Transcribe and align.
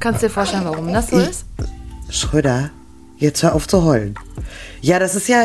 Kannst 0.00 0.22
du 0.22 0.28
dir 0.28 0.32
vorstellen, 0.32 0.64
warum 0.64 0.90
das 0.90 1.10
so 1.10 1.18
ist? 1.18 1.44
Schröder, 2.08 2.70
jetzt 3.18 3.42
hör 3.42 3.54
auf 3.54 3.68
zu 3.68 3.84
heulen. 3.84 4.14
Ja, 4.80 4.98
das 4.98 5.14
ist 5.14 5.28
ja, 5.28 5.44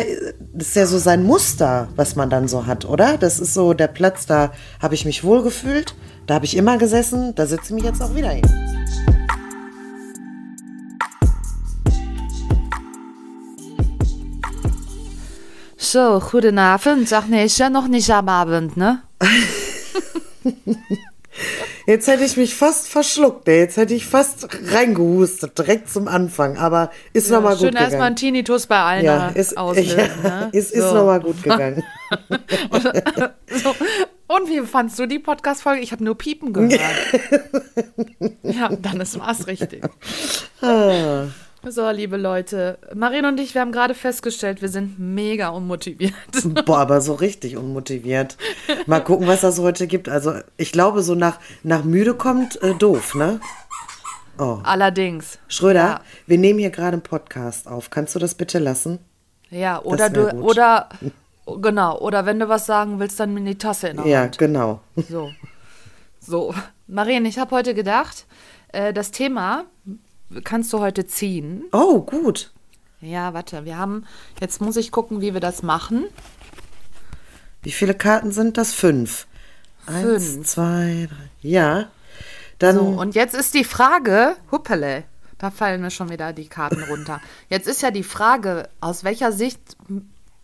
das 0.54 0.70
ist 0.70 0.76
ja 0.78 0.86
so 0.86 0.98
sein 0.98 1.24
Muster, 1.24 1.90
was 1.98 2.16
man 2.16 2.30
dann 2.30 2.48
so 2.48 2.66
hat, 2.66 2.86
oder? 2.86 3.18
Das 3.18 3.42
ist 3.42 3.54
so 3.54 3.74
der 3.74 3.90
Platz, 3.90 4.26
da 4.28 4.54
habe 4.82 4.96
ich 4.96 5.04
mich 5.04 5.26
wohlgefühlt, 5.26 5.94
da 6.26 6.36
habe 6.36 6.46
ich 6.46 6.56
immer 6.56 6.78
gesessen, 6.78 7.36
da 7.36 7.46
setze 7.46 7.66
ich 7.66 7.72
mich 7.72 7.84
jetzt 7.84 8.02
auch 8.02 8.16
wieder 8.16 8.30
hin. 8.30 8.46
So, 15.76 16.22
guten 16.32 16.60
Abend. 16.60 17.12
Ach 17.12 17.26
nee, 17.28 17.44
ist 17.44 17.58
ja 17.58 17.70
noch 17.70 17.90
nicht 17.90 18.10
am 18.10 18.30
Abend, 18.30 18.78
ne? 18.78 19.02
Jetzt 21.88 22.08
hätte 22.08 22.24
ich 22.24 22.36
mich 22.36 22.56
fast 22.56 22.88
verschluckt, 22.88 23.48
ey. 23.48 23.60
jetzt 23.60 23.78
hätte 23.78 23.94
ich 23.94 24.06
fast 24.08 24.48
reingehustet, 24.72 25.58
direkt 25.58 25.90
zum 25.90 26.08
Anfang, 26.08 26.58
aber 26.58 26.90
ist 27.14 27.30
noch 27.30 27.38
nochmal 27.38 27.54
gut 27.58 27.68
Schön 27.68 27.76
erstmal 27.76 28.08
einen 28.08 28.16
gegangen. 28.16 28.16
Tinnitus 28.16 28.66
bei 28.68 28.80
allen 28.80 29.06
Ja, 29.06 29.28
ist, 29.28 29.56
auslösen, 29.58 29.98
ja, 30.24 30.30
ne? 30.46 30.50
ist, 30.52 30.72
ist 30.72 30.84
So. 30.84 30.94
nochmal 30.96 31.20
gut 31.20 31.42
gegangen. 31.44 31.84
So. 33.48 33.76
Und 34.28 34.50
wie 34.50 34.62
fandst 34.62 34.98
du 34.98 35.06
die 35.06 35.20
Podcast-Folge? 35.20 35.82
Ich 35.82 35.92
habe 35.92 36.04
nur 36.04 36.18
Piepen 36.18 36.52
gehört. 36.52 36.82
ja, 38.42 38.70
dann 38.82 39.00
ist 39.02 39.20
was 39.20 39.46
richtig. 39.48 39.84
Ah. 40.62 41.26
So, 41.68 41.90
liebe 41.90 42.18
Leute, 42.18 42.78
Marien 42.94 43.26
und 43.26 43.40
ich, 43.40 43.56
wir 43.56 43.62
haben 43.62 43.72
gerade 43.72 43.96
festgestellt, 43.96 44.62
wir 44.62 44.70
sind 44.70 45.00
mega 45.00 45.50
unmotiviert. 45.50 46.14
Boah, 46.66 46.78
aber 46.80 47.02
so 47.02 47.14
richtig 47.16 47.58
unmotiviert. 47.58 48.38
Mal 48.86 49.00
gucken, 49.04 49.26
was 49.28 49.42
das 49.42 49.60
heute 49.60 49.88
gibt. 49.88 50.08
Also, 50.08 50.36
ich 50.58 50.72
glaube, 50.72 51.02
so 51.02 51.16
nach, 51.16 51.40
nach 51.64 51.84
müde 51.84 52.14
kommt 52.14 52.62
äh, 52.62 52.76
doof, 52.76 53.16
ne? 53.16 53.40
Oh. 54.38 54.60
Allerdings. 54.64 55.40
Schröder, 55.48 55.80
Ja. 55.86 56.02
wir 56.28 56.38
nehmen 56.38 56.60
hier 56.60 56.70
gerade 56.70 56.94
einen 56.94 57.02
Podcast 57.02 57.68
auf. 57.68 57.90
Kannst 57.90 58.14
du 58.14 58.20
das 58.20 58.36
bitte 58.36 58.60
lassen? 58.60 59.00
Ja, 59.50 59.82
oder 59.82 60.10
du, 60.12 60.28
gut. 60.30 60.44
oder, 60.44 60.90
genau, 61.62 61.98
oder 62.00 62.26
wenn 62.28 62.40
du 62.40 62.48
was 62.48 62.68
sagen 62.68 63.00
willst, 63.00 63.20
dann 63.20 63.36
in 63.38 63.46
die 63.46 63.58
Tasse 63.58 63.88
in 63.88 63.98
der 63.98 64.06
Ja, 64.06 64.22
Hand. 64.22 64.38
genau. 64.38 64.82
So. 65.10 65.32
So. 66.20 66.54
Marien, 66.88 67.26
ich 67.26 67.40
habe 67.40 67.56
heute 67.56 67.74
gedacht, 67.74 68.26
äh, 68.72 68.94
das 68.94 69.10
Thema 69.10 69.66
kannst 70.44 70.72
du 70.74 70.80
heute 70.80 71.06
ziehen. 71.06 71.64
Oh, 71.72 72.02
gut. 72.02 72.52
Ja, 73.02 73.34
warte, 73.34 73.66
wir 73.66 73.78
haben, 73.78 74.06
jetzt 74.42 74.62
muss 74.62 74.78
ich 74.78 74.92
gucken, 74.92 75.22
wie 75.22 75.34
wir 75.34 75.42
das 75.42 75.62
machen. 75.64 76.06
Wie 77.62 77.72
viele 77.72 77.94
Karten 77.94 78.32
sind 78.32 78.58
das? 78.58 78.74
Fünf. 78.74 79.28
Eins, 79.88 80.02
Fünf. 80.32 80.48
zwei, 80.48 81.08
drei. 81.10 81.30
Ja. 81.42 81.88
Dann, 82.60 82.76
So, 82.76 82.82
und 82.86 83.16
jetzt 83.16 83.36
ist 83.36 83.54
die 83.54 83.64
Frage, 83.64 84.36
huppele, 84.52 85.04
da 85.38 85.52
fallen 85.52 85.82
mir 85.82 85.92
schon 85.92 86.10
wieder 86.10 86.32
die 86.34 86.48
Karten 86.48 86.82
runter. 86.84 87.20
Jetzt 87.50 87.68
ist 87.68 87.82
ja 87.82 87.92
die 87.92 88.04
Frage, 88.04 88.70
aus 88.80 89.04
welcher 89.04 89.32
Sicht 89.32 89.60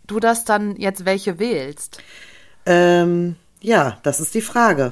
du 0.07 0.19
das 0.19 0.43
dann 0.45 0.75
jetzt 0.75 1.05
welche 1.05 1.39
wählst. 1.39 1.99
ähm, 2.65 3.35
ja, 3.61 3.97
das 4.03 4.19
ist 4.19 4.33
die 4.33 4.41
Frage. 4.41 4.91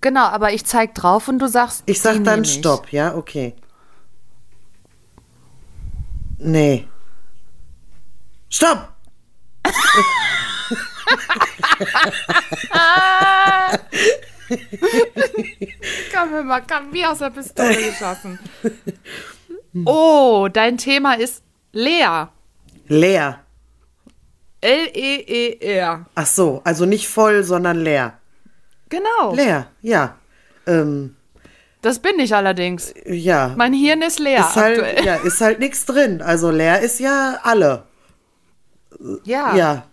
Genau, 0.00 0.24
aber 0.26 0.52
ich 0.52 0.64
zeig 0.64 0.94
drauf 0.94 1.26
und 1.28 1.40
du 1.40 1.48
sagst, 1.48 1.82
Ich 1.86 2.00
sag 2.00 2.22
dann. 2.24 2.44
Stopp, 2.44 2.92
ja, 2.92 3.14
okay. 3.16 3.54
Nee. 6.38 6.88
Stopp! 8.48 8.92
Komm, 16.14 16.30
hör 16.30 16.44
mal, 16.44 16.62
komm, 16.62 16.92
wie 16.92 17.04
aus 17.04 17.18
der 17.18 17.30
Pistole 17.30 17.74
geschossen. 17.74 18.38
Oh, 19.84 20.48
dein 20.52 20.78
Thema 20.78 21.14
ist 21.14 21.42
leer. 21.72 22.30
Leer. 22.86 23.40
L-E-E-R. 24.60 26.06
Ach 26.14 26.26
so, 26.26 26.60
also 26.64 26.86
nicht 26.86 27.08
voll, 27.08 27.42
sondern 27.44 27.78
leer. 27.78 28.18
Genau. 28.88 29.34
Leer, 29.34 29.70
ja. 29.82 30.16
Ähm, 30.66 31.15
Das 31.86 32.00
bin 32.00 32.18
ich 32.18 32.34
allerdings. 32.34 32.92
ja. 33.04 33.54
Mein 33.56 33.72
Hirn 33.72 34.02
ist 34.02 34.18
leer 34.18 34.40
ist 34.40 34.56
halt, 34.56 34.80
aktuell. 34.80 35.04
ja, 35.04 35.14
ist 35.14 35.40
halt 35.40 35.60
nichts 35.60 35.86
drin. 35.86 36.20
Also 36.20 36.50
leer 36.50 36.80
ist 36.80 36.98
ja 36.98 37.38
alle. 37.44 37.84
Ja. 39.22 39.54
Ja. 39.54 39.86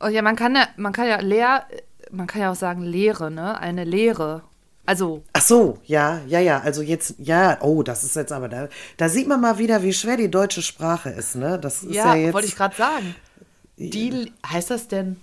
Oh, 0.00 0.08
ja, 0.08 0.22
man 0.22 0.34
kann 0.34 0.56
ja, 0.56 0.66
man 0.76 0.92
kann 0.92 1.06
ja 1.06 1.20
leer, 1.20 1.66
man 2.10 2.26
kann 2.26 2.40
ja 2.40 2.50
auch 2.50 2.56
sagen 2.56 2.82
Leere, 2.82 3.30
ne? 3.30 3.56
Eine 3.60 3.84
Leere. 3.84 4.42
Also, 4.86 5.22
Ach 5.32 5.40
so, 5.40 5.78
ja, 5.84 6.20
ja, 6.26 6.40
ja. 6.40 6.60
Also 6.62 6.82
jetzt, 6.82 7.14
ja, 7.18 7.58
oh, 7.60 7.84
das 7.84 8.02
ist 8.02 8.16
jetzt 8.16 8.32
aber 8.32 8.48
da. 8.48 8.68
Da 8.96 9.08
sieht 9.08 9.28
man 9.28 9.40
mal 9.40 9.58
wieder, 9.58 9.84
wie 9.84 9.92
schwer 9.92 10.16
die 10.16 10.32
deutsche 10.32 10.62
Sprache 10.62 11.10
ist, 11.10 11.36
ne? 11.36 11.60
Das 11.60 11.84
ist 11.84 11.94
ja, 11.94 12.16
ja, 12.16 12.22
jetzt. 12.22 12.34
wollte 12.34 12.48
ich 12.48 12.56
gerade 12.56 12.74
sagen. 12.74 13.14
Die, 13.76 14.32
heißt 14.44 14.68
das 14.68 14.88
denn 14.88 15.20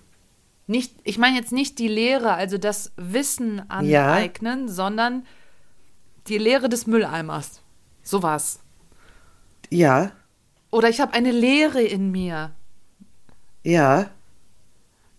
nicht, 0.68 0.94
ich 1.04 1.18
meine 1.18 1.36
jetzt 1.36 1.52
nicht 1.52 1.80
die 1.80 1.90
Lehre, 1.90 2.34
also 2.34 2.58
das 2.58 2.94
Wissen 2.96 3.70
aneignen, 3.70 4.70
sondern 4.70 5.26
die 6.32 6.38
Lehre 6.40 6.68
des 6.70 6.88
Mülleimers. 6.88 7.62
Sowas. 8.04 8.60
Ja, 9.70 10.12
Oder 10.72 10.90
ich 10.90 11.00
habe 11.02 11.14
eine 11.14 11.32
Leere 11.32 11.82
in 11.82 12.12
mir. 12.12 12.52
ja, 13.64 14.10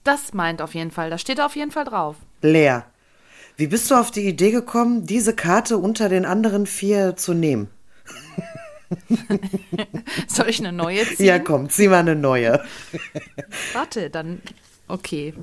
Das 0.05 0.33
meint 0.35 0.61
auf 0.61 0.75
jeden 0.75 0.91
Fall, 0.91 1.11
das 1.11 1.21
steht 1.21 1.41
auf 1.41 1.55
jeden 1.55 1.71
Fall 1.71 1.85
drauf. 1.85 2.17
leer. 2.43 2.87
Wie 3.57 3.67
bist 3.67 3.91
du 3.91 3.95
auf 3.95 4.11
die 4.11 4.27
Idee 4.27 4.51
gekommen, 4.51 5.05
diese 5.07 5.35
Karte 5.37 5.77
unter 5.77 6.09
den 6.09 6.25
anderen 6.25 6.67
vier 6.67 7.17
zu 7.17 7.35
nehmen? 7.35 7.69
Soll 10.27 10.49
ich 10.49 10.59
eine 10.61 10.73
neue 10.73 11.05
ziehen? 11.05 11.27
Ja, 11.27 11.39
komm, 11.39 11.69
zieh 11.69 11.89
mal 11.89 12.01
eine 12.01 12.17
neue. 12.17 12.63
Warte, 13.75 14.09
dann, 14.11 14.41
okay. 14.89 15.35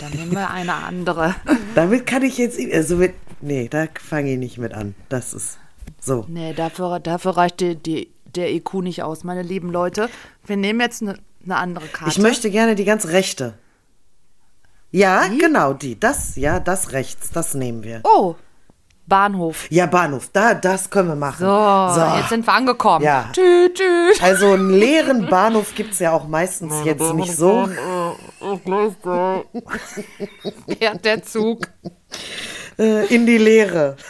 Dann 0.00 0.12
nehmen 0.12 0.32
wir 0.32 0.50
eine 0.50 0.74
andere. 0.74 1.34
Damit 1.74 2.06
kann 2.06 2.22
ich 2.22 2.38
jetzt, 2.38 2.58
also 2.72 2.96
mit, 2.96 3.14
nee, 3.40 3.68
da 3.68 3.86
fange 4.00 4.32
ich 4.32 4.38
nicht 4.38 4.58
mit 4.58 4.72
an. 4.74 4.94
Das 5.08 5.34
ist 5.34 5.58
so. 6.00 6.24
Nee, 6.28 6.52
dafür, 6.54 7.00
dafür 7.00 7.36
reicht 7.36 7.60
die, 7.60 7.76
die, 7.76 8.10
der 8.34 8.52
IQ 8.52 8.74
nicht 8.74 9.02
aus, 9.02 9.24
meine 9.24 9.42
lieben 9.42 9.70
Leute. 9.70 10.08
Wir 10.46 10.56
nehmen 10.56 10.80
jetzt 10.80 11.02
eine, 11.02 11.18
eine 11.44 11.56
andere 11.56 11.86
Karte. 11.86 12.10
Ich 12.10 12.18
möchte 12.18 12.50
gerne 12.50 12.74
die 12.74 12.84
ganz 12.84 13.06
rechte. 13.08 13.54
Ja, 14.90 15.26
genau, 15.28 15.74
die. 15.74 15.98
Das, 15.98 16.36
ja, 16.36 16.60
das 16.60 16.92
rechts, 16.92 17.30
das 17.30 17.54
nehmen 17.54 17.82
wir. 17.84 18.00
Oh, 18.04 18.36
Bahnhof. 19.08 19.70
Ja, 19.70 19.86
Bahnhof, 19.86 20.28
da, 20.32 20.54
das 20.54 20.90
können 20.90 21.08
wir 21.08 21.16
machen. 21.16 21.46
So, 21.46 22.16
jetzt 22.18 22.28
sind 22.28 22.46
wir 22.46 22.52
angekommen. 22.52 23.04
Ja. 23.04 23.30
Tüt, 23.32 23.74
tüt. 23.74 24.22
Also 24.22 24.52
einen 24.52 24.70
leeren 24.70 25.26
Bahnhof 25.28 25.74
gibt 25.74 25.94
es 25.94 25.98
ja 25.98 26.12
auch 26.12 26.28
meistens 26.28 26.74
jetzt 26.84 27.14
nicht 27.14 27.34
so. 27.34 27.68
Fährt 30.78 31.04
der 31.04 31.22
Zug. 31.22 31.68
Äh, 32.78 33.06
in 33.14 33.26
die 33.26 33.38
Leere. 33.38 33.96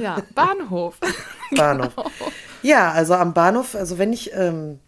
Ja, 0.00 0.22
Bahnhof. 0.34 0.96
Bahnhof. 1.56 1.92
Ja, 2.62 2.92
also 2.92 3.14
am 3.14 3.34
Bahnhof, 3.34 3.74
also 3.74 3.98
wenn 3.98 4.12
ich 4.12 4.32
ähm, 4.32 4.78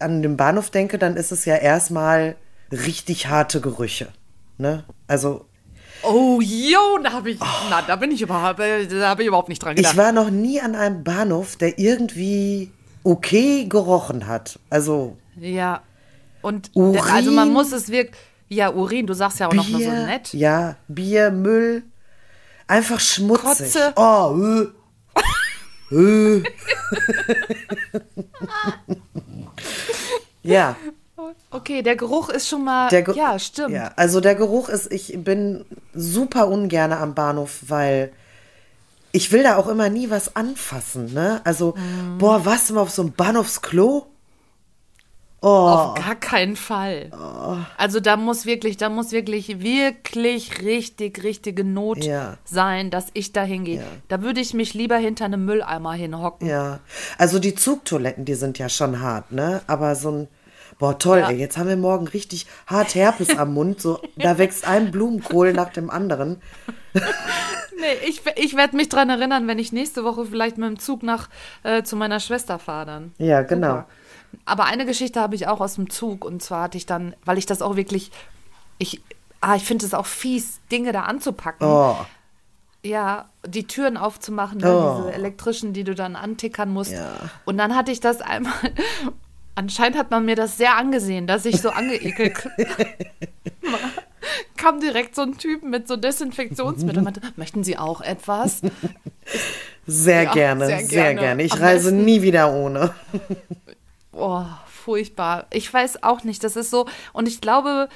an 0.00 0.22
den 0.22 0.36
Bahnhof 0.36 0.70
denke, 0.70 0.98
dann 0.98 1.16
ist 1.16 1.30
es 1.30 1.44
ja 1.44 1.54
erstmal 1.54 2.34
richtig 2.72 3.28
harte 3.28 3.60
Gerüche. 3.60 4.08
Ne? 4.58 4.82
Also 5.06 5.46
Oh, 6.02 6.40
jo, 6.42 6.98
da 7.02 7.12
habe 7.12 7.30
ich, 7.30 7.38
na, 7.70 7.82
da 7.82 7.94
bin 7.96 8.10
ich 8.10 8.22
überhaupt, 8.22 8.58
äh, 8.60 8.86
da 8.86 9.10
habe 9.10 9.22
ich 9.22 9.28
überhaupt 9.28 9.48
nicht 9.50 9.62
dran 9.62 9.76
gedacht. 9.76 9.92
ich 9.92 9.98
war 9.98 10.10
noch 10.12 10.30
nie 10.30 10.60
an 10.60 10.74
einem 10.74 11.04
Bahnhof, 11.04 11.56
der 11.56 11.78
irgendwie 11.78 12.72
okay 13.04 13.66
gerochen 13.68 14.26
hat. 14.26 14.58
Also 14.70 15.16
ja. 15.36 15.82
Und 16.42 16.70
Urin. 16.74 16.92
der- 16.94 17.04
also 17.04 17.30
man 17.30 17.52
muss 17.52 17.70
es 17.72 17.88
wirklich, 17.90 18.16
ja, 18.48 18.70
Urin, 18.72 19.06
du 19.06 19.12
sagst 19.14 19.38
ja 19.40 19.46
auch 19.48 19.52
noch 19.54 19.68
mal 19.68 19.78
so 19.80 19.90
Bier, 19.90 20.06
nett. 20.06 20.32
ja, 20.34 20.76
Bier, 20.88 21.30
Müll, 21.30 21.84
einfach 22.70 23.00
schmutzig. 23.00 23.74
Kotze. 23.74 23.92
Oh, 23.96 24.64
äh. 25.92 25.94
äh. 25.96 26.42
ja, 30.42 30.76
Okay, 31.50 31.82
der 31.82 31.96
Geruch 31.96 32.28
ist 32.30 32.48
schon 32.48 32.64
mal, 32.64 32.88
der 32.88 33.02
Ge- 33.02 33.14
ja, 33.16 33.38
stimmt. 33.38 33.74
Ja, 33.74 33.92
also 33.96 34.20
der 34.20 34.34
Geruch 34.36 34.68
ist, 34.68 34.90
ich 34.92 35.12
bin 35.22 35.64
super 35.92 36.48
ungerne 36.48 36.96
am 36.96 37.14
Bahnhof, 37.14 37.58
weil 37.66 38.12
ich 39.12 39.30
will 39.32 39.42
da 39.42 39.56
auch 39.56 39.66
immer 39.68 39.88
nie 39.90 40.08
was 40.10 40.34
anfassen, 40.36 41.12
ne? 41.12 41.40
Also, 41.44 41.74
Mhm. 41.76 42.18
boah, 42.18 42.44
was 42.46 42.70
mal 42.70 42.80
auf 42.80 42.90
so 42.90 43.02
einem 43.02 43.12
Bahnhofsklo? 43.12 44.06
Oh, 45.42 45.46
Auf 45.48 45.94
gar 45.94 46.16
keinen 46.16 46.54
Fall. 46.54 47.10
Also 47.78 47.98
da 48.00 48.18
muss 48.18 48.44
wirklich, 48.44 48.76
da 48.76 48.90
muss 48.90 49.10
wirklich, 49.10 49.60
wirklich 49.62 50.60
richtig, 50.62 51.22
richtige 51.22 51.64
Not 51.64 52.04
Ja. 52.04 52.36
sein, 52.44 52.90
dass 52.90 53.06
ich 53.14 53.32
da 53.32 53.42
hingehe. 53.42 53.82
Da 54.08 54.20
würde 54.22 54.40
ich 54.40 54.52
mich 54.52 54.74
lieber 54.74 54.96
hinter 54.96 55.24
einem 55.24 55.46
Mülleimer 55.46 55.94
hinhocken. 55.94 56.46
ja. 56.46 56.80
Also 57.16 57.38
die 57.38 57.54
Zugtoiletten, 57.54 58.26
die 58.26 58.34
sind 58.34 58.58
ja 58.58 58.68
schon 58.68 59.00
hart, 59.00 59.32
ne? 59.32 59.62
Aber 59.66 59.94
so 59.94 60.10
ein, 60.10 60.28
Boah, 60.78 60.98
toll, 60.98 61.18
ja. 61.18 61.28
ey, 61.30 61.36
jetzt 61.36 61.58
haben 61.58 61.68
wir 61.68 61.76
morgen 61.76 62.08
richtig 62.08 62.46
hart 62.66 62.94
Herpes 62.94 63.36
am 63.36 63.52
Mund. 63.52 63.82
So, 63.82 64.00
da 64.16 64.38
wächst 64.38 64.66
ein 64.66 64.90
Blumenkohl 64.90 65.52
nach 65.52 65.68
dem 65.70 65.90
anderen. 65.90 66.40
nee, 66.94 68.08
ich, 68.08 68.22
ich 68.36 68.56
werde 68.56 68.76
mich 68.76 68.88
dran 68.88 69.10
erinnern, 69.10 69.46
wenn 69.46 69.58
ich 69.58 69.72
nächste 69.72 70.04
Woche 70.04 70.24
vielleicht 70.24 70.56
mit 70.58 70.68
dem 70.68 70.78
Zug 70.78 71.02
nach 71.02 71.28
äh, 71.64 71.82
zu 71.82 71.96
meiner 71.96 72.18
Schwester 72.18 72.58
fahre 72.58 72.86
dann. 72.86 73.12
Ja, 73.18 73.42
genau. 73.42 73.68
Super. 73.68 73.86
Aber 74.44 74.64
eine 74.64 74.86
Geschichte 74.86 75.20
habe 75.20 75.34
ich 75.34 75.46
auch 75.46 75.60
aus 75.60 75.74
dem 75.74 75.90
Zug 75.90 76.24
und 76.24 76.42
zwar 76.42 76.64
hatte 76.64 76.78
ich 76.78 76.86
dann, 76.86 77.14
weil 77.24 77.38
ich 77.38 77.46
das 77.46 77.62
auch 77.62 77.76
wirklich, 77.76 78.10
ich, 78.78 79.02
ah, 79.40 79.56
ich 79.56 79.64
finde 79.64 79.86
es 79.86 79.94
auch 79.94 80.06
fies, 80.06 80.60
Dinge 80.70 80.92
da 80.92 81.02
anzupacken. 81.02 81.66
Oh. 81.66 81.96
Ja, 82.82 83.28
die 83.46 83.66
Türen 83.66 83.96
aufzumachen, 83.96 84.58
ne, 84.58 84.74
oh. 84.74 84.96
diese 84.98 85.12
elektrischen, 85.12 85.72
die 85.72 85.84
du 85.84 85.94
dann 85.94 86.16
antickern 86.16 86.72
musst. 86.72 86.92
Ja. 86.92 87.12
Und 87.44 87.58
dann 87.58 87.76
hatte 87.76 87.92
ich 87.92 88.00
das 88.00 88.20
einmal. 88.22 88.54
Anscheinend 89.54 89.98
hat 89.98 90.10
man 90.10 90.24
mir 90.24 90.36
das 90.36 90.56
sehr 90.56 90.76
angesehen, 90.76 91.26
dass 91.26 91.44
ich 91.44 91.60
so 91.60 91.70
angeekelt 91.70 92.48
kam 94.56 94.80
direkt 94.80 95.14
so 95.14 95.22
ein 95.22 95.38
Typ 95.38 95.62
mit 95.62 95.88
so 95.88 95.96
Desinfektionsmittel 95.96 96.98
und 96.98 97.04
meinte, 97.04 97.20
möchten 97.36 97.64
Sie 97.64 97.78
auch 97.78 98.00
etwas? 98.00 98.62
Sehr 99.86 100.24
ja, 100.24 100.32
gerne, 100.32 100.66
sehr, 100.66 100.84
sehr 100.84 101.14
gerne. 101.14 101.42
Ich 101.42 101.52
Am 101.54 101.60
reise 101.60 101.90
besten, 101.90 102.04
nie 102.04 102.22
wieder 102.22 102.52
ohne. 102.52 102.94
Oh, 104.20 104.44
furchtbar. 104.66 105.46
Ich 105.52 105.72
weiß 105.72 106.02
auch 106.02 106.24
nicht. 106.24 106.44
Das 106.44 106.56
ist 106.56 106.70
so, 106.70 106.86
und 107.12 107.28
ich 107.28 107.40
glaube, 107.40 107.88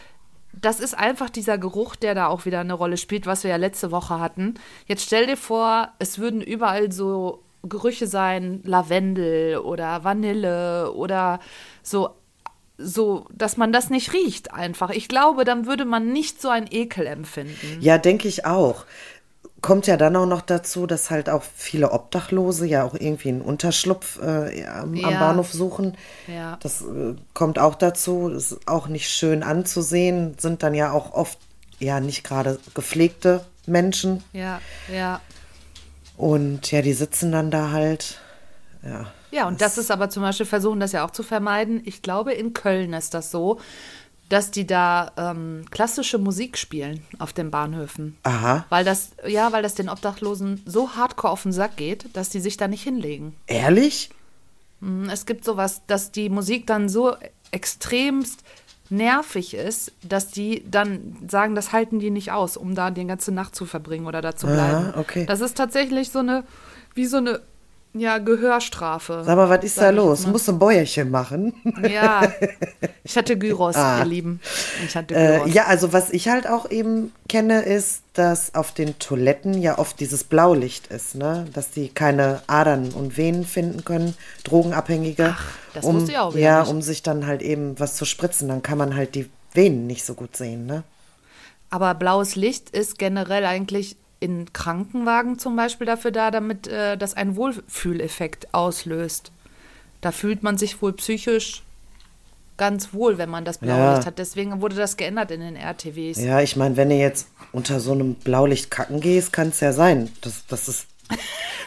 das 0.53 0.81
ist 0.81 0.97
einfach 0.97 1.31
dieser 1.31 1.59
Geruch, 1.59 1.97
der 1.97 2.15
da 2.15 2.29
auch 2.29 2.45
wieder 2.45 2.61
eine 2.61 2.75
Rolle 2.75 2.97
spielt, 2.97 3.27
was 3.27 3.45
wir 3.45 3.51
ja 3.51 3.57
letzte 3.57 3.91
Woche 3.91 4.21
hatten. 4.21 4.55
Jetzt 4.87 5.05
stell 5.05 5.27
dir 5.27 5.37
vor, 5.37 5.89
es 5.99 6.19
würden 6.19 6.41
überall 6.41 6.93
so 6.93 7.43
Gerüche 7.63 8.07
sein, 8.07 8.61
Lavendel 8.65 9.59
oder 9.59 10.05
Vanille 10.05 10.93
oder 10.93 11.41
so, 11.83 12.11
so, 12.77 13.27
dass 13.33 13.57
man 13.57 13.73
das 13.73 13.89
nicht 13.89 14.13
riecht 14.13 14.53
einfach. 14.53 14.91
Ich 14.91 15.09
glaube, 15.09 15.45
dann 15.45 15.67
würde 15.67 15.85
man 15.85 16.13
nicht 16.13 16.43
so 16.43 16.49
ein 16.49 16.67
Ekel 16.71 17.07
empfinden. 17.07 17.79
Ja, 17.81 17.99
denke 17.99 18.29
ich 18.29 18.45
auch 18.45 18.85
kommt 19.65 19.87
ja 19.87 19.97
dann 19.97 20.15
auch 20.15 20.27
noch 20.27 20.43
dazu, 20.43 20.87
dass 20.87 21.11
halt 21.11 21.31
auch 21.31 21.43
viele 21.43 21.91
Obdachlose 21.91 22.67
ja 22.67 22.85
auch 22.85 22.93
irgendwie 22.93 23.31
einen 23.31 23.41
Unterschlupf 23.41 24.21
äh, 24.21 24.67
am, 24.67 24.95
ja. 24.95 25.09
am, 25.09 25.19
Bahnhof 25.19 25.53
suchen. 25.55 25.97
Ja. 26.27 26.59
Das 26.61 26.83
äh, 26.83 27.15
kommt 27.33 27.59
auch 27.59 27.75
dazu. 27.75 28.29
Ist 28.29 28.69
auch 28.69 28.89
nicht 28.89 29.09
schön 29.09 29.43
anzusehen. 29.43 30.37
Sind 30.39 30.63
dann 30.63 30.75
ja 30.75 30.93
auch 30.93 31.15
oft 31.15 31.39
ja 31.79 31.99
nicht 32.01 32.25
gerade 32.25 32.59
gepflegte 32.75 33.43
Menschen. 33.65 34.23
Ja, 34.35 34.61
ja. 34.93 35.23
Und 36.19 36.71
ja, 36.71 36.83
die 36.83 36.93
sitzen 36.93 37.33
dann 37.33 37.51
da 37.51 37.71
halt. 37.71 38.21
Ja. 38.83 39.07
Ja, 39.31 39.49
und 39.49 39.63
das, 39.63 39.77
das 39.77 39.85
ist 39.85 39.91
aber 39.91 40.11
zum 40.11 40.23
Beispiel 40.23 40.45
versuchen, 40.45 40.79
das 40.79 40.93
ja 40.93 41.07
auch 41.07 41.11
zu 41.11 41.23
vermeiden. 41.23 41.81
Ich 41.87 42.03
glaube, 42.03 42.35
in 42.35 42.53
Köln 42.53 42.93
ist 42.93 43.15
das 43.15 43.31
so, 43.31 43.59
dass 44.29 44.51
die 44.51 44.67
da 44.67 45.13
ähm, 45.17 45.65
klassische 45.71 46.19
Musik 46.19 46.57
spielen 46.57 47.05
auf 47.19 47.33
den 47.33 47.51
Bahnhöfen. 47.51 48.17
Aha. 48.23 48.65
Weil 48.69 48.85
das, 48.85 49.11
ja, 49.27 49.53
weil 49.53 49.63
das 49.63 49.75
den 49.75 49.89
Obdachlosen 49.89 50.63
so 50.67 50.91
hardcore 50.97 51.33
auf 51.33 51.43
den 51.43 51.53
Sack 51.53 51.77
geht, 51.77 52.17
dass 52.17 52.31
die 52.31 52.41
sich 52.41 52.57
da 52.57 52.69
nicht 52.69 52.83
hinlegen. 52.83 53.35
Ehrlich? 53.47 54.11
Mhm, 54.81 55.11
es 55.11 55.27
gibt 55.27 55.45
sowas, 55.45 55.83
dass 55.87 56.11
die 56.11 56.31
Musik 56.31 56.67
dann 56.67 56.89
so 56.89 57.17
extremst 57.51 58.43
nervig 58.91 59.55
ist, 59.55 59.93
dass 60.03 60.31
die 60.31 60.65
dann 60.71 61.17
sagen, 61.29 61.55
das 61.55 61.73
halten 61.73 62.01
die 62.01 62.11
nicht 62.11 62.33
aus, 62.33 62.57
um 62.57 62.75
da 62.75 62.91
die 62.91 63.07
ganze 63.07 63.33
Nacht 63.33 63.55
zu 63.55 63.67
verbringen 63.67 64.07
oder 64.07 64.21
da 64.21 64.37
zu 64.37 64.47
bleiben. 64.47 64.91
Aha, 64.91 65.01
okay. 65.01 65.27
Das 65.27 65.41
ist 65.41 65.57
tatsächlich 65.57 66.11
so 66.11 66.21
eine, 66.21 66.45
wie 66.95 67.07
so 67.07 67.17
eine 67.19 67.41
ja, 67.95 68.19
Gehörstrafe. 68.19 69.23
Sag 69.25 69.37
mal, 69.37 69.49
was 69.49 69.65
ist 69.65 69.79
da 69.79 69.91
los? 69.91 70.27
Musst 70.27 70.49
du 70.49 70.53
ein 70.53 70.59
Bäuerchen 70.59 71.11
machen? 71.11 71.55
Ja, 71.89 72.33
ich 73.05 73.17
hatte 73.17 73.39
Gyros, 73.39 73.77
ah. 73.77 74.01
ihr 74.01 74.05
Lieben. 74.07 74.41
Ich 74.85 74.97
hatte 74.97 75.15
äh, 75.15 75.37
Gyros. 75.39 75.49
Äh, 75.49 75.53
ja, 75.53 75.65
also 75.67 75.93
was 75.93 76.11
ich 76.11 76.29
halt 76.29 76.49
auch 76.49 76.71
eben 76.71 77.13
kenne, 77.29 77.63
ist, 77.63 78.03
dass 78.15 78.55
auf 78.55 78.73
den 78.73 78.99
Toiletten 78.99 79.61
ja 79.63 79.79
oft 79.79 80.01
dieses 80.01 80.25
Blaulicht 80.25 80.89
ist, 80.89 81.15
ne? 81.15 81.47
Dass 81.53 81.71
die 81.71 81.89
keine 81.89 82.43
Adern 82.49 82.91
und 82.91 83.17
Venen 83.17 83.45
finden 83.45 83.85
können, 83.85 84.15
Drogenabhängige. 84.43 85.35
Ach, 85.37 85.45
das 85.73 85.85
um, 85.85 86.05
ich 86.09 86.19
auch 86.19 86.35
Ja, 86.35 86.61
nicht. 86.63 86.71
um 86.71 86.83
sich 86.83 87.03
dann 87.03 87.27
halt 87.27 87.43
eben 87.43 87.79
was 87.79 87.95
zu 87.95 88.05
spritzen. 88.05 88.49
Dann 88.49 88.63
kann 88.63 88.79
man 88.79 88.97
halt 88.97 89.15
die 89.15 89.31
Venen 89.53 89.87
nicht 89.87 90.05
so 90.05 90.15
gut 90.15 90.37
sehen, 90.37 90.67
ne? 90.67 90.83
Aber 91.71 91.95
blaues 91.95 92.37
Licht 92.37 92.71
ist 92.71 92.99
generell 92.99 93.45
eigentlich 93.45 93.97
in 94.25 94.51
Krankenwagen 94.55 95.39
zum 95.39 95.55
Beispiel 95.55 95.87
dafür 95.87 96.11
da, 96.11 96.31
damit 96.31 96.67
äh, 96.67 96.97
das 96.97 97.15
einen 97.15 97.37
Wohlfühleffekt 97.37 98.55
auslöst. 98.55 99.31
Da 100.01 100.13
fühlt 100.13 100.43
man 100.43 100.57
sich 100.57 100.81
wohl 100.81 100.95
psychisch 100.95 101.63
ganz 102.57 102.95
wohl, 102.95 103.19
wenn 103.19 103.29
man 103.29 103.45
das 103.45 103.59
Blaulicht 103.59 104.03
ja. 104.03 104.07
hat. 104.07 104.19
Deswegen 104.19 104.63
wurde 104.63 104.77
das 104.77 104.97
geändert 104.97 105.31
in 105.31 105.41
den 105.41 105.57
RTWs. 105.57 106.19
Ja, 106.19 106.41
ich 106.41 106.57
meine, 106.57 106.79
wenn 106.79 106.89
du 106.89 106.95
jetzt 106.95 107.29
unter 107.53 107.81
so 107.81 107.93
einem 107.93 108.15
Blaulicht 108.15 108.71
kacken 108.71 109.01
gehst, 109.01 109.33
kann 109.33 109.49
es 109.49 109.61
ja 109.61 109.73
sein, 109.73 110.11
dass, 110.23 110.47
dass 110.47 110.69
es 110.69 110.87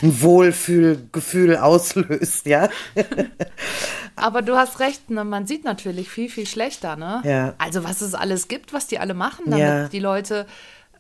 ein 0.02 0.22
Wohlfühlgefühl 0.22 1.58
auslöst, 1.58 2.48
ja. 2.48 2.70
Aber 4.16 4.42
du 4.42 4.56
hast 4.56 4.80
recht, 4.80 5.12
ne? 5.12 5.24
man 5.24 5.46
sieht 5.46 5.64
natürlich 5.64 6.10
viel, 6.10 6.30
viel 6.30 6.48
schlechter, 6.48 6.96
ne? 6.96 7.22
Ja. 7.24 7.54
Also 7.60 7.84
was 7.84 8.02
es 8.02 8.16
alles 8.16 8.48
gibt, 8.48 8.74
was 8.74 8.88
die 8.88 8.98
alle 8.98 9.14
machen, 9.14 9.46
damit 9.46 9.60
ja. 9.60 9.88
die 9.90 10.00
Leute 10.00 10.48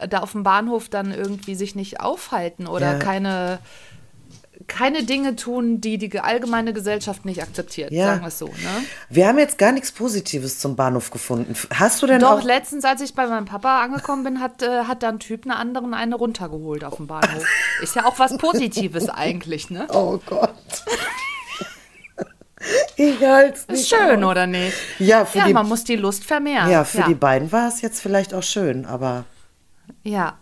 da 0.09 0.19
auf 0.19 0.31
dem 0.31 0.43
Bahnhof 0.43 0.89
dann 0.89 1.11
irgendwie 1.11 1.55
sich 1.55 1.75
nicht 1.75 1.99
aufhalten 1.99 2.67
oder 2.67 2.93
ja. 2.93 2.99
keine, 2.99 3.59
keine 4.67 5.03
Dinge 5.03 5.35
tun, 5.35 5.81
die 5.81 5.97
die 5.97 6.19
allgemeine 6.19 6.73
Gesellschaft 6.73 7.25
nicht 7.25 7.41
akzeptiert, 7.41 7.91
ja. 7.91 8.05
sagen 8.05 8.21
wir 8.21 8.27
es 8.27 8.39
so. 8.39 8.47
Ne? 8.47 8.83
Wir 9.09 9.27
haben 9.27 9.37
jetzt 9.37 9.57
gar 9.57 9.71
nichts 9.71 9.91
Positives 9.91 10.59
zum 10.59 10.75
Bahnhof 10.75 11.11
gefunden. 11.11 11.53
Hast 11.73 12.01
du 12.01 12.07
denn 12.07 12.19
Doch, 12.19 12.43
letztens, 12.43 12.83
als 12.83 13.01
ich 13.01 13.13
bei 13.13 13.27
meinem 13.27 13.45
Papa 13.45 13.81
angekommen 13.81 14.23
bin, 14.23 14.39
hat, 14.39 14.63
äh, 14.63 14.83
hat 14.83 15.03
da 15.03 15.09
ein 15.09 15.19
Typ 15.19 15.45
eine 15.45 15.55
anderen 15.57 15.93
eine 15.93 16.15
runtergeholt 16.15 16.83
auf 16.83 16.95
dem 16.97 17.07
Bahnhof. 17.07 17.45
Ist 17.81 17.95
ja 17.95 18.05
auch 18.05 18.17
was 18.19 18.37
Positives 18.37 19.09
eigentlich, 19.09 19.69
ne? 19.69 19.87
Oh 19.93 20.19
Gott. 20.25 20.53
Ich 22.95 23.21
halte 23.21 23.59
nicht. 23.71 23.81
Ist 23.81 23.89
schön, 23.89 24.23
aus. 24.23 24.31
oder 24.31 24.47
nicht? 24.47 24.75
Ja, 24.99 25.25
für 25.25 25.37
ja, 25.37 25.45
die, 25.45 25.53
man 25.53 25.67
muss 25.67 25.83
die 25.83 25.95
Lust 25.95 26.23
vermehren. 26.23 26.69
Ja, 26.69 26.83
für 26.83 26.99
ja. 26.99 27.07
die 27.07 27.13
beiden 27.13 27.51
war 27.51 27.67
es 27.67 27.81
jetzt 27.81 28.01
vielleicht 28.01 28.33
auch 28.33 28.43
schön, 28.43 28.85
aber. 28.85 29.25
Ja. 30.03 30.37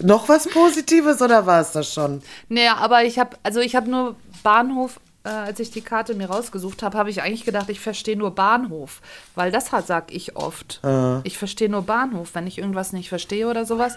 Noch 0.00 0.28
was 0.28 0.48
Positives 0.48 1.20
oder 1.22 1.46
war 1.46 1.60
es 1.60 1.72
das 1.72 1.92
schon? 1.92 2.22
Naja, 2.48 2.76
aber 2.76 3.04
ich 3.04 3.18
habe, 3.18 3.36
also 3.42 3.60
ich 3.60 3.74
habe 3.74 3.90
nur 3.90 4.16
Bahnhof, 4.42 5.00
äh, 5.24 5.28
als 5.28 5.60
ich 5.60 5.70
die 5.70 5.80
Karte 5.80 6.14
mir 6.14 6.30
rausgesucht 6.30 6.82
habe, 6.82 6.96
habe 6.96 7.10
ich 7.10 7.22
eigentlich 7.22 7.44
gedacht, 7.44 7.68
ich 7.68 7.80
verstehe 7.80 8.16
nur 8.16 8.34
Bahnhof. 8.34 9.00
Weil 9.34 9.50
das 9.50 9.72
hat, 9.72 9.86
sag 9.86 10.12
ich 10.12 10.36
oft. 10.36 10.80
Äh. 10.84 11.20
Ich 11.26 11.36
verstehe 11.36 11.68
nur 11.68 11.82
Bahnhof, 11.82 12.34
wenn 12.34 12.46
ich 12.46 12.58
irgendwas 12.58 12.92
nicht 12.92 13.08
verstehe 13.08 13.48
oder 13.48 13.64
sowas. 13.64 13.96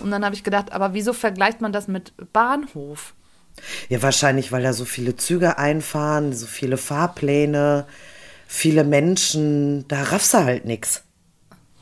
Und 0.00 0.10
dann 0.10 0.24
habe 0.24 0.34
ich 0.34 0.44
gedacht, 0.44 0.72
aber 0.72 0.94
wieso 0.94 1.12
vergleicht 1.12 1.60
man 1.60 1.72
das 1.72 1.88
mit 1.88 2.12
Bahnhof? 2.32 3.14
Ja, 3.88 4.02
wahrscheinlich, 4.02 4.50
weil 4.52 4.62
da 4.62 4.72
so 4.72 4.86
viele 4.86 5.16
Züge 5.16 5.58
einfahren, 5.58 6.32
so 6.32 6.46
viele 6.46 6.78
Fahrpläne, 6.78 7.86
viele 8.46 8.84
Menschen, 8.84 9.86
da 9.88 10.02
raffst 10.04 10.32
du 10.32 10.38
halt 10.38 10.64
nichts. 10.64 11.02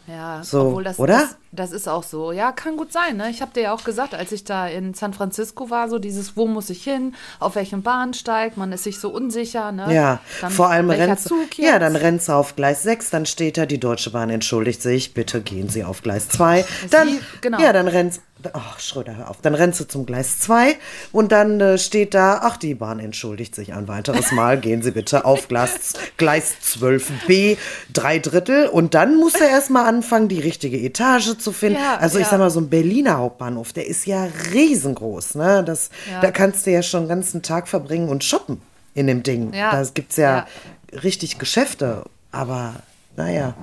Ja, 0.08 0.42
so, 0.42 0.68
obwohl 0.68 0.84
das, 0.84 0.98
oder? 0.98 1.18
Das, 1.18 1.36
das 1.52 1.72
ist 1.72 1.88
auch 1.88 2.04
so. 2.04 2.30
Ja, 2.30 2.52
kann 2.52 2.76
gut 2.76 2.92
sein. 2.92 3.16
Ne? 3.16 3.28
Ich 3.30 3.42
habe 3.42 3.52
dir 3.52 3.62
ja 3.62 3.74
auch 3.74 3.82
gesagt, 3.82 4.14
als 4.14 4.30
ich 4.30 4.44
da 4.44 4.68
in 4.68 4.94
San 4.94 5.12
Francisco 5.12 5.68
war, 5.68 5.88
so 5.88 5.98
dieses, 5.98 6.36
wo 6.36 6.46
muss 6.46 6.70
ich 6.70 6.84
hin, 6.84 7.14
auf 7.40 7.56
welchem 7.56 7.82
Bahnsteig, 7.82 8.56
man 8.56 8.70
ist 8.72 8.84
sich 8.84 9.00
so 9.00 9.10
unsicher. 9.10 9.72
Ne? 9.72 9.92
Ja, 9.92 10.20
dann, 10.40 10.52
vor 10.52 10.70
allem 10.70 10.90
rennst 10.90 11.28
Zug 11.28 11.58
Ja, 11.58 11.78
dann 11.78 11.96
rennst 11.96 12.28
du 12.28 12.32
auf 12.32 12.54
Gleis 12.54 12.84
6, 12.84 13.10
dann 13.10 13.26
steht 13.26 13.58
da, 13.58 13.66
die 13.66 13.80
Deutsche 13.80 14.10
Bahn 14.10 14.30
entschuldigt 14.30 14.80
sich, 14.80 15.12
bitte 15.12 15.40
gehen 15.40 15.68
Sie 15.68 15.82
auf 15.82 16.02
Gleis 16.02 16.28
2. 16.28 16.64
Dann, 16.90 17.18
genau. 17.40 17.60
Ja, 17.60 17.72
dann 17.72 17.88
rennst 17.88 18.20
Ach, 18.52 18.80
Schröder, 18.80 19.16
hör 19.16 19.30
auf. 19.30 19.40
Dann 19.42 19.54
rennst 19.54 19.80
du 19.80 19.84
zum 19.84 20.06
Gleis 20.06 20.38
2 20.40 20.76
und 21.12 21.32
dann 21.32 21.60
äh, 21.60 21.78
steht 21.78 22.14
da, 22.14 22.40
ach, 22.42 22.56
die 22.56 22.74
Bahn 22.74 22.98
entschuldigt 22.98 23.54
sich 23.54 23.74
ein 23.74 23.88
weiteres 23.88 24.32
Mal. 24.32 24.58
Gehen 24.58 24.82
Sie 24.82 24.92
bitte 24.92 25.24
auf 25.24 25.48
Gleis, 25.48 25.94
Gleis 26.16 26.54
12b, 26.64 27.58
drei 27.92 28.18
Drittel. 28.18 28.66
Und 28.66 28.94
dann 28.94 29.16
musst 29.16 29.40
du 29.40 29.44
erstmal 29.44 29.86
anfangen, 29.86 30.28
die 30.28 30.40
richtige 30.40 30.78
Etage 30.78 31.36
zu 31.40 31.52
finden. 31.52 31.80
Ja, 31.80 31.96
also 31.96 32.18
ich 32.18 32.24
ja. 32.24 32.30
sag 32.30 32.38
mal, 32.38 32.50
so 32.50 32.60
ein 32.60 32.68
Berliner 32.68 33.18
Hauptbahnhof, 33.18 33.72
der 33.72 33.86
ist 33.86 34.06
ja 34.06 34.28
riesengroß. 34.52 35.36
Ne? 35.36 35.64
Das, 35.64 35.90
ja. 36.10 36.20
Da 36.20 36.30
kannst 36.30 36.66
du 36.66 36.70
ja 36.70 36.82
schon 36.82 37.04
den 37.04 37.08
ganzen 37.08 37.42
Tag 37.42 37.68
verbringen 37.68 38.08
und 38.08 38.24
shoppen 38.24 38.60
in 38.94 39.06
dem 39.06 39.22
Ding. 39.22 39.52
Ja. 39.52 39.72
Da 39.72 39.88
gibt 39.92 40.12
es 40.12 40.16
ja, 40.16 40.46
richtig 41.02 41.38
Geschäfte. 41.38 42.04
Aber 42.32 42.74
naja. 43.16 43.54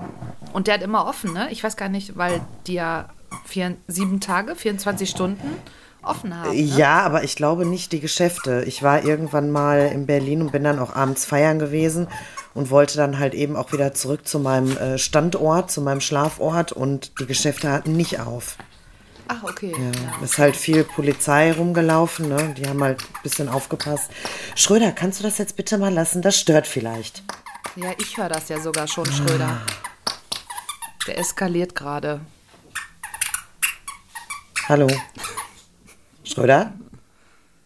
Und 0.54 0.68
der 0.68 0.76
hat 0.76 0.82
immer 0.82 1.06
offen, 1.06 1.34
ne? 1.34 1.48
Ich 1.52 1.64
weiß 1.64 1.78
gar 1.78 1.90
nicht, 1.90 2.18
weil 2.18 2.42
die 2.68 2.74
ja 2.74 3.10
vier, 3.46 3.76
sieben 3.88 4.20
Tage, 4.20 4.56
24 4.56 5.10
Stunden 5.10 5.58
offen 6.02 6.36
haben. 6.36 6.52
Ne? 6.52 6.56
Ja, 6.56 7.02
aber 7.02 7.24
ich 7.24 7.36
glaube 7.36 7.66
nicht 7.66 7.92
die 7.92 8.00
Geschäfte. 8.00 8.64
Ich 8.66 8.84
war 8.84 9.04
irgendwann 9.04 9.52
mal 9.52 9.90
in 9.94 10.06
Berlin 10.06 10.42
und 10.42 10.52
bin 10.52 10.64
dann 10.64 10.80
auch 10.80 10.96
abends 10.96 11.26
feiern 11.26 11.60
gewesen 11.60 12.08
und 12.58 12.72
wollte 12.72 12.98
dann 12.98 13.20
halt 13.20 13.36
eben 13.36 13.56
auch 13.56 13.72
wieder 13.72 13.94
zurück 13.94 14.28
zu 14.28 14.40
meinem 14.40 14.76
äh, 14.78 14.98
Standort, 14.98 15.70
zu 15.70 15.80
meinem 15.80 16.02
Schlafort 16.02 16.72
und 16.72 17.20
die 17.20 17.28
Geschäfte 17.28 17.72
hatten 17.72 17.94
nicht 17.94 18.20
auf. 18.20 18.58
Ach, 19.28 19.44
okay. 19.44 19.72
Ja. 19.78 20.24
Ist 20.26 20.40
halt 20.40 20.56
viel 20.56 20.84
Polizei 20.84 21.52
rumgelaufen, 21.52 22.30
ne? 22.30 22.56
Die 22.58 22.68
haben 22.68 22.84
halt 22.84 23.04
ein 23.04 23.22
bisschen 23.22 23.48
aufgepasst. 23.48 24.10
Schröder, 24.56 24.92
kannst 24.92 25.20
du 25.20 25.24
das 25.24 25.38
jetzt 25.38 25.56
bitte 25.56 25.78
mal 25.78 25.94
lassen? 25.94 26.24
Das 26.24 26.40
stört 26.40 26.66
vielleicht. 26.66 27.22
Ja, 27.76 27.92
ich 28.00 28.18
höre 28.18 28.30
das 28.30 28.50
ja 28.50 28.60
sogar 28.60 28.88
schon, 28.88 29.06
Schröder. 29.06 29.62
Der 31.06 31.20
eskaliert 31.20 31.76
gerade. 31.76 32.22
Hallo. 34.68 34.88
Schröder? 36.24 36.74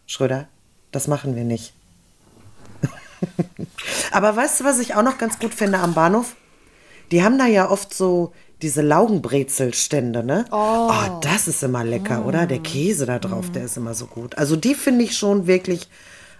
Schröder, 0.05 0.49
das 0.91 1.07
machen 1.07 1.37
wir 1.37 1.45
nicht. 1.45 1.71
Aber 4.11 4.35
weißt 4.35 4.59
du, 4.59 4.63
was 4.63 4.79
ich 4.79 4.95
auch 4.95 5.03
noch 5.03 5.17
ganz 5.17 5.39
gut 5.39 5.53
finde 5.53 5.79
am 5.79 5.93
Bahnhof? 5.93 6.35
Die 7.11 7.23
haben 7.23 7.37
da 7.37 7.45
ja 7.45 7.69
oft 7.69 7.93
so 7.93 8.33
diese 8.61 8.81
Laugenbrezelstände, 8.81 10.23
ne? 10.23 10.45
Oh, 10.51 10.89
oh 10.91 11.19
das 11.21 11.47
ist 11.47 11.63
immer 11.63 11.83
lecker, 11.83 12.21
mm. 12.21 12.25
oder? 12.25 12.45
Der 12.45 12.59
Käse 12.59 13.05
da 13.05 13.19
drauf, 13.19 13.49
mm. 13.49 13.53
der 13.53 13.63
ist 13.65 13.77
immer 13.77 13.93
so 13.93 14.05
gut. 14.05 14.37
Also 14.37 14.55
die 14.55 14.75
finde 14.75 15.03
ich 15.03 15.17
schon 15.17 15.47
wirklich 15.47 15.89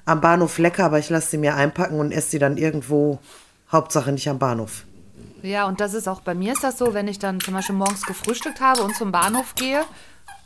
am 0.05 0.21
Bahnhof 0.21 0.57
lecker, 0.57 0.85
aber 0.85 0.99
ich 0.99 1.09
lasse 1.09 1.31
sie 1.31 1.37
mir 1.37 1.55
einpacken 1.55 1.99
und 1.99 2.11
esse 2.11 2.31
sie 2.31 2.39
dann 2.39 2.57
irgendwo, 2.57 3.19
Hauptsache 3.71 4.11
nicht 4.11 4.29
am 4.29 4.39
Bahnhof. 4.39 4.83
Ja, 5.41 5.65
und 5.65 5.79
das 5.79 5.93
ist 5.93 6.07
auch 6.07 6.21
bei 6.21 6.35
mir 6.35 6.53
ist 6.53 6.63
das 6.63 6.77
so, 6.77 6.93
wenn 6.93 7.07
ich 7.07 7.17
dann 7.17 7.39
zum 7.39 7.53
Beispiel 7.53 7.75
morgens 7.75 8.03
gefrühstückt 8.03 8.61
habe 8.61 8.83
und 8.83 8.95
zum 8.95 9.11
Bahnhof 9.11 9.55
gehe, 9.55 9.83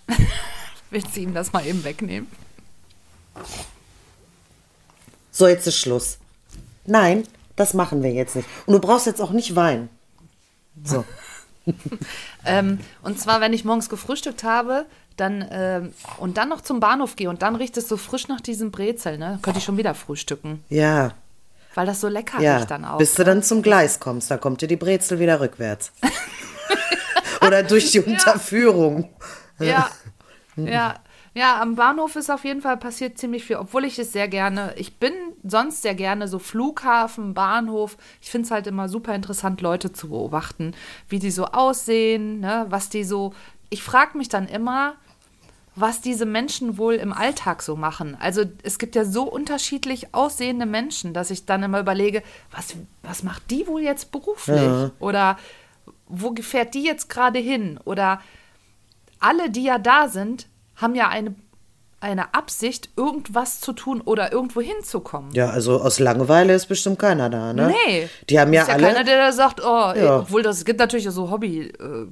willst 0.89 1.15
du 1.15 1.21
ihm 1.21 1.33
das 1.33 1.51
mal 1.51 1.65
eben 1.65 1.83
wegnehmen? 1.83 2.29
So, 5.31 5.47
jetzt 5.47 5.67
ist 5.67 5.77
Schluss. 5.77 6.19
Nein, 6.85 7.23
das 7.55 7.73
machen 7.73 8.03
wir 8.03 8.11
jetzt 8.11 8.35
nicht. 8.35 8.47
Und 8.65 8.73
du 8.73 8.79
brauchst 8.79 9.05
jetzt 9.05 9.21
auch 9.21 9.31
nicht 9.31 9.55
weinen. 9.55 9.89
So. 10.83 11.05
ähm, 12.45 12.79
und 13.01 13.19
zwar, 13.19 13.41
wenn 13.41 13.53
ich 13.53 13.65
morgens 13.65 13.89
gefrühstückt 13.89 14.43
habe, 14.43 14.85
dann 15.17 15.45
ähm, 15.49 15.93
und 16.17 16.37
dann 16.37 16.49
noch 16.49 16.61
zum 16.61 16.79
Bahnhof 16.79 17.15
gehe 17.15 17.29
und 17.29 17.41
dann 17.41 17.55
riecht 17.55 17.77
es 17.77 17.87
so 17.87 17.97
frisch 17.97 18.27
nach 18.27 18.41
diesem 18.41 18.71
Brezel, 18.71 19.17
ne? 19.17 19.39
Könnte 19.41 19.59
ich 19.59 19.65
schon 19.65 19.77
wieder 19.77 19.95
frühstücken. 19.95 20.63
Ja. 20.69 21.13
Weil 21.73 21.85
das 21.85 22.01
so 22.01 22.07
lecker 22.07 22.41
ja. 22.41 22.57
riecht 22.57 22.71
dann 22.71 22.85
auch. 22.85 22.97
Bis 22.97 23.15
du 23.15 23.23
dann 23.23 23.43
zum 23.43 23.61
Gleis 23.61 23.99
kommst, 23.99 24.29
da 24.29 24.37
kommt 24.37 24.61
dir 24.61 24.67
die 24.67 24.75
Brezel 24.75 25.19
wieder 25.19 25.39
rückwärts. 25.39 25.91
Oder 27.45 27.63
durch 27.63 27.91
die 27.91 27.99
Unterführung. 27.99 29.09
Ja. 29.59 29.89
Ja, 30.55 30.65
ja, 30.65 30.95
am 31.59 31.75
Bahnhof 31.75 32.15
ist 32.15 32.29
auf 32.29 32.45
jeden 32.45 32.61
Fall 32.61 32.77
passiert 32.77 33.17
ziemlich 33.17 33.43
viel, 33.43 33.57
obwohl 33.57 33.83
ich 33.83 33.99
es 33.99 34.13
sehr 34.13 34.29
gerne, 34.29 34.73
ich 34.77 34.95
bin 34.99 35.11
sonst 35.43 35.81
sehr 35.81 35.93
gerne 35.93 36.29
so 36.29 36.39
Flughafen, 36.39 37.33
Bahnhof. 37.33 37.97
Ich 38.21 38.31
finde 38.31 38.45
es 38.45 38.51
halt 38.51 38.67
immer 38.67 38.87
super 38.87 39.13
interessant, 39.13 39.59
Leute 39.59 39.91
zu 39.91 40.09
beobachten, 40.09 40.73
wie 41.09 41.19
die 41.19 41.31
so 41.31 41.45
aussehen, 41.47 42.39
ne, 42.39 42.65
was 42.69 42.87
die 42.87 43.03
so. 43.03 43.33
Ich 43.69 43.83
frage 43.83 44.17
mich 44.17 44.29
dann 44.29 44.47
immer, 44.47 44.95
was 45.75 45.99
diese 45.99 46.25
Menschen 46.25 46.77
wohl 46.77 46.93
im 46.93 47.11
Alltag 47.11 47.61
so 47.61 47.75
machen. 47.75 48.15
Also 48.17 48.43
es 48.63 48.79
gibt 48.79 48.95
ja 48.95 49.03
so 49.03 49.23
unterschiedlich 49.23 50.13
aussehende 50.13 50.65
Menschen, 50.65 51.13
dass 51.13 51.31
ich 51.31 51.45
dann 51.45 51.63
immer 51.63 51.81
überlege, 51.81 52.23
was, 52.49 52.75
was 53.03 53.23
macht 53.23 53.51
die 53.51 53.67
wohl 53.67 53.81
jetzt 53.81 54.13
beruflich? 54.13 54.61
Ja. 54.61 54.91
Oder 54.99 55.37
wo 56.07 56.33
fährt 56.39 56.75
die 56.75 56.83
jetzt 56.83 57.09
gerade 57.09 57.39
hin? 57.39 57.77
Oder 57.83 58.21
alle, 59.19 59.49
die 59.49 59.63
ja 59.63 59.77
da 59.77 60.07
sind, 60.07 60.47
haben 60.75 60.95
ja 60.95 61.09
eine, 61.09 61.35
eine 61.99 62.33
Absicht, 62.33 62.89
irgendwas 62.95 63.61
zu 63.61 63.73
tun 63.73 64.01
oder 64.01 64.31
irgendwo 64.31 64.61
hinzukommen. 64.61 65.31
Ja, 65.33 65.49
also 65.49 65.81
aus 65.81 65.99
Langeweile 65.99 66.53
ist 66.53 66.67
bestimmt 66.67 66.99
keiner 66.99 67.29
da, 67.29 67.53
ne? 67.53 67.73
Nee. 67.87 68.09
Die 68.29 68.39
haben 68.39 68.53
ja 68.53 68.63
ist 68.63 68.69
alle. 68.69 68.83
Ja 68.83 68.87
keiner, 68.89 69.03
der 69.03 69.17
da 69.17 69.31
sagt, 69.31 69.61
oh, 69.63 69.93
ja. 69.95 70.19
obwohl 70.19 70.43
das 70.43 70.65
gibt 70.65 70.79
natürlich 70.79 71.09
so 71.09 71.31
Hobby. 71.31 71.67
Äh, 71.67 72.07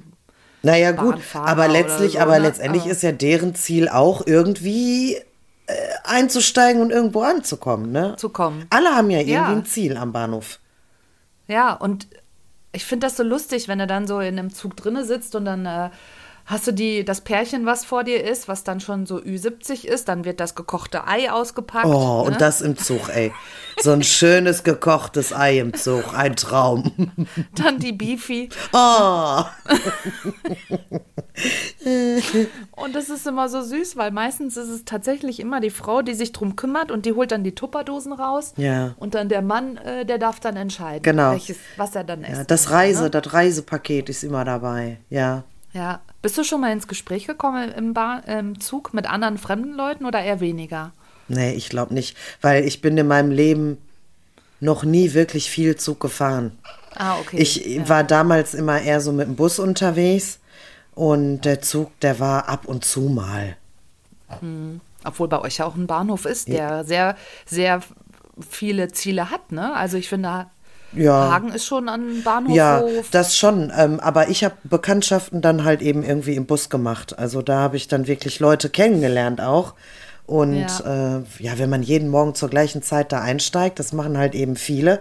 naja, 0.62 0.92
gut, 0.92 1.18
aber 1.34 1.68
letztlich, 1.68 2.14
so, 2.14 2.18
aber 2.20 2.38
ne? 2.38 2.46
letztendlich 2.46 2.84
aber 2.84 2.92
ist 2.92 3.02
ja 3.02 3.12
deren 3.12 3.54
Ziel 3.54 3.88
auch 3.88 4.26
irgendwie 4.26 5.16
äh, 5.66 5.74
einzusteigen 6.04 6.80
und 6.80 6.90
irgendwo 6.90 7.20
anzukommen, 7.22 7.92
ne? 7.92 8.16
Zu 8.16 8.30
kommen. 8.30 8.66
Alle 8.70 8.90
haben 8.90 9.10
ja 9.10 9.18
irgendwie 9.18 9.32
ja. 9.32 9.46
ein 9.46 9.66
Ziel 9.66 9.98
am 9.98 10.12
Bahnhof. 10.12 10.58
Ja, 11.48 11.74
und 11.74 12.06
ich 12.72 12.84
finde 12.84 13.06
das 13.06 13.16
so 13.16 13.22
lustig, 13.22 13.68
wenn 13.68 13.78
er 13.78 13.86
dann 13.86 14.06
so 14.06 14.20
in 14.20 14.38
einem 14.38 14.52
Zug 14.52 14.76
drinne 14.76 15.04
sitzt 15.04 15.34
und 15.34 15.44
dann 15.44 15.66
äh, 15.66 15.90
Hast 16.46 16.66
du 16.66 16.72
die, 16.72 17.06
das 17.06 17.22
Pärchen, 17.22 17.64
was 17.64 17.86
vor 17.86 18.04
dir 18.04 18.22
ist, 18.22 18.48
was 18.48 18.64
dann 18.64 18.78
schon 18.78 19.06
so 19.06 19.16
Ü70 19.16 19.86
ist, 19.86 20.08
dann 20.08 20.26
wird 20.26 20.40
das 20.40 20.54
gekochte 20.54 21.06
Ei 21.06 21.30
ausgepackt. 21.30 21.86
Oh, 21.86 22.22
ne? 22.22 22.30
und 22.30 22.40
das 22.40 22.60
im 22.60 22.76
Zug, 22.76 23.08
ey. 23.08 23.32
So 23.80 23.92
ein 23.92 24.02
schönes 24.02 24.62
gekochtes 24.62 25.32
Ei 25.32 25.58
im 25.58 25.72
Zug, 25.72 26.12
ein 26.14 26.36
Traum. 26.36 26.92
Dann 27.56 27.78
die 27.78 27.92
Beefy. 27.92 28.48
Oh. 28.72 29.42
und 32.76 32.94
das 32.94 33.08
ist 33.08 33.26
immer 33.26 33.48
so 33.48 33.62
süß, 33.62 33.96
weil 33.96 34.10
meistens 34.12 34.56
ist 34.56 34.68
es 34.68 34.84
tatsächlich 34.84 35.40
immer 35.40 35.60
die 35.60 35.70
Frau, 35.70 36.02
die 36.02 36.14
sich 36.14 36.32
drum 36.32 36.56
kümmert 36.56 36.92
und 36.92 37.06
die 37.06 37.14
holt 37.14 37.32
dann 37.32 37.42
die 37.42 37.54
Tupperdosen 37.54 38.12
raus. 38.12 38.52
Ja. 38.56 38.94
Und 38.98 39.14
dann 39.14 39.28
der 39.28 39.42
Mann, 39.42 39.76
äh, 39.78 40.04
der 40.04 40.18
darf 40.18 40.38
dann 40.40 40.56
entscheiden, 40.56 41.02
genau. 41.02 41.32
welches, 41.32 41.56
was 41.76 41.96
er 41.96 42.04
dann 42.04 42.22
isst. 42.22 42.32
Ja, 42.32 42.44
das 42.44 42.70
Reise, 42.70 43.04
ne? 43.04 43.10
das 43.10 43.32
Reisepaket 43.32 44.08
ist 44.08 44.22
immer 44.22 44.44
dabei, 44.44 44.98
ja. 45.10 45.42
Ja. 45.74 46.00
Bist 46.22 46.38
du 46.38 46.44
schon 46.44 46.62
mal 46.62 46.72
ins 46.72 46.88
Gespräch 46.88 47.26
gekommen 47.26 47.70
im, 47.72 47.92
Bar, 47.92 48.26
im 48.26 48.60
Zug 48.60 48.94
mit 48.94 49.06
anderen 49.10 49.36
fremden 49.36 49.74
Leuten 49.74 50.06
oder 50.06 50.22
eher 50.22 50.40
weniger? 50.40 50.92
Nee, 51.28 51.52
ich 51.52 51.68
glaube 51.68 51.92
nicht, 51.92 52.16
weil 52.40 52.64
ich 52.64 52.80
bin 52.80 52.96
in 52.96 53.08
meinem 53.08 53.30
Leben 53.30 53.78
noch 54.60 54.84
nie 54.84 55.12
wirklich 55.12 55.50
viel 55.50 55.76
Zug 55.76 56.00
gefahren. 56.00 56.56
Ah, 56.94 57.18
okay. 57.18 57.36
Ich 57.38 57.56
ja. 57.66 57.88
war 57.88 58.04
damals 58.04 58.54
immer 58.54 58.80
eher 58.80 59.00
so 59.00 59.12
mit 59.12 59.26
dem 59.26 59.36
Bus 59.36 59.58
unterwegs 59.58 60.38
und 60.94 61.42
der 61.42 61.60
Zug, 61.60 61.98
der 62.00 62.20
war 62.20 62.48
ab 62.48 62.66
und 62.66 62.84
zu 62.84 63.02
mal. 63.02 63.56
Hm. 64.40 64.80
Obwohl 65.02 65.28
bei 65.28 65.40
euch 65.40 65.58
ja 65.58 65.66
auch 65.66 65.74
ein 65.74 65.86
Bahnhof 65.86 66.24
ist, 66.24 66.48
der 66.48 66.54
ja. 66.56 66.84
sehr, 66.84 67.16
sehr 67.46 67.82
viele 68.48 68.92
Ziele 68.92 69.30
hat, 69.30 69.52
ne? 69.52 69.74
Also 69.74 69.96
ich 69.96 70.08
finde, 70.08 70.46
ja. 70.96 71.32
Hagen 71.32 71.52
ist 71.52 71.66
schon 71.66 71.88
an 71.88 72.22
Bahnhof. 72.22 72.54
Ja, 72.54 72.82
das 73.10 73.36
schon. 73.36 73.72
Ähm, 73.76 74.00
aber 74.00 74.28
ich 74.28 74.44
habe 74.44 74.54
Bekanntschaften 74.64 75.40
dann 75.40 75.64
halt 75.64 75.82
eben 75.82 76.02
irgendwie 76.02 76.34
im 76.34 76.46
Bus 76.46 76.70
gemacht. 76.70 77.18
Also 77.18 77.42
da 77.42 77.58
habe 77.58 77.76
ich 77.76 77.88
dann 77.88 78.06
wirklich 78.06 78.40
Leute 78.40 78.70
kennengelernt 78.70 79.40
auch. 79.40 79.74
Und 80.26 80.66
ja. 80.66 81.16
Äh, 81.18 81.22
ja, 81.38 81.58
wenn 81.58 81.70
man 81.70 81.82
jeden 81.82 82.08
Morgen 82.08 82.34
zur 82.34 82.48
gleichen 82.48 82.82
Zeit 82.82 83.12
da 83.12 83.20
einsteigt, 83.20 83.78
das 83.78 83.92
machen 83.92 84.16
halt 84.16 84.34
eben 84.34 84.56
viele. 84.56 85.00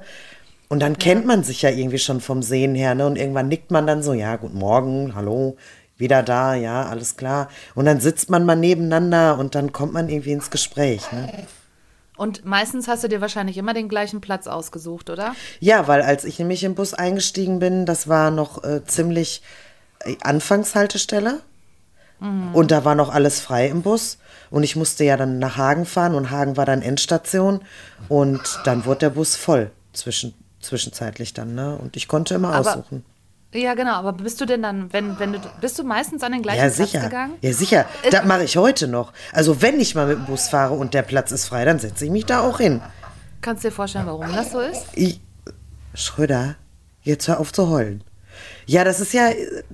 Und 0.70 0.80
dann 0.80 0.98
kennt 0.98 1.26
man 1.26 1.44
sich 1.44 1.62
ja 1.62 1.70
irgendwie 1.70 2.00
schon 2.00 2.20
vom 2.20 2.42
Sehen 2.42 2.76
her, 2.76 2.96
ne? 2.96 3.06
Und 3.06 3.18
irgendwann 3.18 3.48
nickt 3.48 3.72
man 3.72 3.86
dann 3.86 4.02
so, 4.02 4.14
ja, 4.14 4.38
guten 4.38 4.58
Morgen, 4.58 5.14
hallo, 5.16 5.56
wieder 5.98 6.24
da, 6.24 6.56
ja, 6.56 6.88
alles 6.88 7.16
klar. 7.16 7.48
Und 7.76 7.86
dann 7.86 8.00
sitzt 8.00 8.30
man 8.30 8.46
mal 8.46 8.56
nebeneinander 8.56 9.38
und 9.38 9.56
dann 9.56 9.72
kommt 9.72 9.94
man 9.94 10.10
irgendwie 10.10 10.32
ins 10.32 10.50
Gespräch, 10.50 11.12
ne? 11.12 11.46
Und 12.24 12.46
meistens 12.46 12.88
hast 12.88 13.03
du 13.03 13.10
dir 13.10 13.20
wahrscheinlich 13.20 13.58
immer 13.58 13.74
den 13.74 13.89
gleichen 13.89 14.22
Platz 14.22 14.48
ausgesucht, 14.48 15.10
oder? 15.10 15.36
Ja, 15.60 15.89
weil 15.89 16.01
als 16.01 16.24
ich 16.24 16.39
nämlich 16.39 16.63
im 16.63 16.74
Bus 16.74 16.94
eingestiegen 16.94 17.60
bin, 17.60 17.86
das 17.86 18.08
war 18.08 18.32
noch 18.32 18.63
äh, 18.63 18.82
ziemlich 18.86 19.42
äh, 20.00 20.15
Anfangshaltestelle. 20.22 21.42
Mhm. 22.22 22.56
Und 22.56 22.72
da 22.72 22.86
war 22.86 22.96
noch 22.96 23.13
alles 23.13 23.42
frei 23.42 23.68
im 23.68 23.82
Bus. 23.82 24.20
Und 24.50 24.63
ich 24.63 24.77
musste 24.77 25.03
ja 25.03 25.18
dann 25.18 25.38
nach 25.38 25.58
Hagen 25.58 25.86
fahren 25.86 26.15
und 26.15 26.32
Hagen 26.32 26.56
war 26.56 26.65
dann 26.65 26.82
Endstation. 26.82 27.60
Und 28.08 28.42
dann 28.63 28.86
wurde 28.86 29.00
der 29.00 29.10
Bus 29.10 29.36
voll 29.36 29.72
zwischen, 29.92 30.34
zwischenzeitlich 30.62 31.34
dann, 31.34 31.56
ne? 31.56 31.75
Und 31.75 31.98
ich 31.98 32.08
konnte 32.08 32.36
immer 32.36 32.53
Aber 32.53 32.70
aussuchen. 32.70 33.03
Ja, 33.54 33.76
genau, 33.76 33.94
aber 33.94 34.14
bist 34.14 34.42
du 34.42 34.46
denn 34.46 34.64
dann, 34.64 34.92
wenn, 34.92 35.20
wenn 35.20 35.34
du, 35.34 35.40
bist 35.62 35.78
du 35.78 35.84
meistens 35.84 36.24
an 36.24 36.32
den 36.32 36.42
gleichen 36.42 36.60
ja, 36.60 36.70
Platz 36.70 36.92
sicher. 36.92 37.04
gegangen? 37.04 37.34
Ja, 37.42 37.54
sicher. 37.54 37.86
Das 38.10 38.26
mache 38.26 38.44
ich 38.44 38.58
heute 38.58 38.88
noch. 38.88 39.14
Also, 39.32 39.62
wenn 39.62 39.80
ich 39.80 39.94
mal 39.94 40.08
mit 40.08 40.18
dem 40.18 40.26
Bus 40.26 40.50
fahre 40.50 40.74
und 40.74 40.94
der 40.94 41.04
Platz 41.04 41.32
ist 41.32 41.48
frei, 41.48 41.64
dann 41.64 41.80
setze 41.80 42.06
ich 42.06 42.12
mich 42.12 42.26
da 42.26 42.42
auch 42.42 42.58
hin. 42.60 42.82
Kannst 43.42 43.64
du 43.64 43.68
dir 43.68 43.74
vorstellen, 43.74 44.08
warum 44.08 44.34
das 44.34 44.52
so 44.52 44.60
ist? 44.60 44.86
Ich, 44.94 45.22
Schröder, 45.94 46.56
jetzt 47.04 47.28
hör 47.28 47.40
auf 47.40 47.54
zu 47.54 47.70
heulen. 47.70 48.04
Ja, 48.66 48.84
das 48.84 49.00
ist 49.00 49.14
ja, 49.14 49.30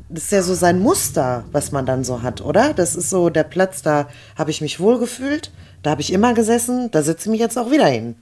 das 0.10 0.24
ist 0.24 0.32
ja 0.32 0.42
so 0.42 0.54
sein 0.56 0.80
Muster, 0.80 1.46
was 1.52 1.72
man 1.72 1.86
dann 1.86 2.04
so 2.04 2.22
hat, 2.22 2.42
oder? 2.42 2.74
Das 2.74 2.96
ist 2.96 3.10
so 3.10 3.30
der 3.30 3.44
Platz, 3.44 3.82
da 3.82 4.10
habe 4.38 4.52
ich 4.52 4.60
mich 4.60 4.80
wohlgefühlt, 4.80 5.52
da 5.84 5.92
habe 5.92 6.02
ich 6.02 6.12
immer 6.12 6.34
gesessen, 6.34 6.92
da 6.92 7.02
sitze 7.02 7.30
ich 7.30 7.32
mich 7.32 7.40
jetzt 7.40 7.58
auch 7.58 7.72
wieder 7.72 7.86
hin. 7.86 8.16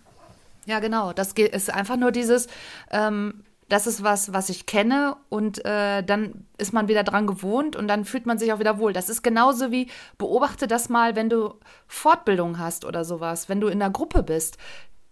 Ja, 0.65 0.79
genau. 0.79 1.13
Das 1.13 1.31
ist 1.31 1.73
einfach 1.73 1.95
nur 1.95 2.11
dieses, 2.11 2.47
ähm, 2.91 3.45
das 3.69 3.85
ist 3.85 4.01
was, 4.03 4.31
was 4.31 4.49
ich 4.49 4.65
kenne 4.65 5.17
und 5.29 5.63
äh, 5.65 6.01
dann 6.01 6.45
ist 6.57 6.71
man 6.71 6.87
wieder 6.87 7.03
dran 7.03 7.27
gewohnt 7.27 7.75
und 7.75 7.87
dann 7.87 8.05
fühlt 8.05 8.25
man 8.25 8.37
sich 8.37 8.53
auch 8.53 8.59
wieder 8.59 8.79
wohl. 8.79 8.93
Das 8.93 9.09
ist 9.09 9.23
genauso 9.23 9.71
wie, 9.71 9.89
beobachte 10.17 10.67
das 10.67 10.87
mal, 10.87 11.15
wenn 11.15 11.29
du 11.29 11.53
Fortbildung 11.87 12.59
hast 12.59 12.85
oder 12.85 13.03
sowas, 13.03 13.49
wenn 13.49 13.59
du 13.59 13.67
in 13.67 13.79
der 13.79 13.89
Gruppe 13.89 14.23
bist. 14.23 14.57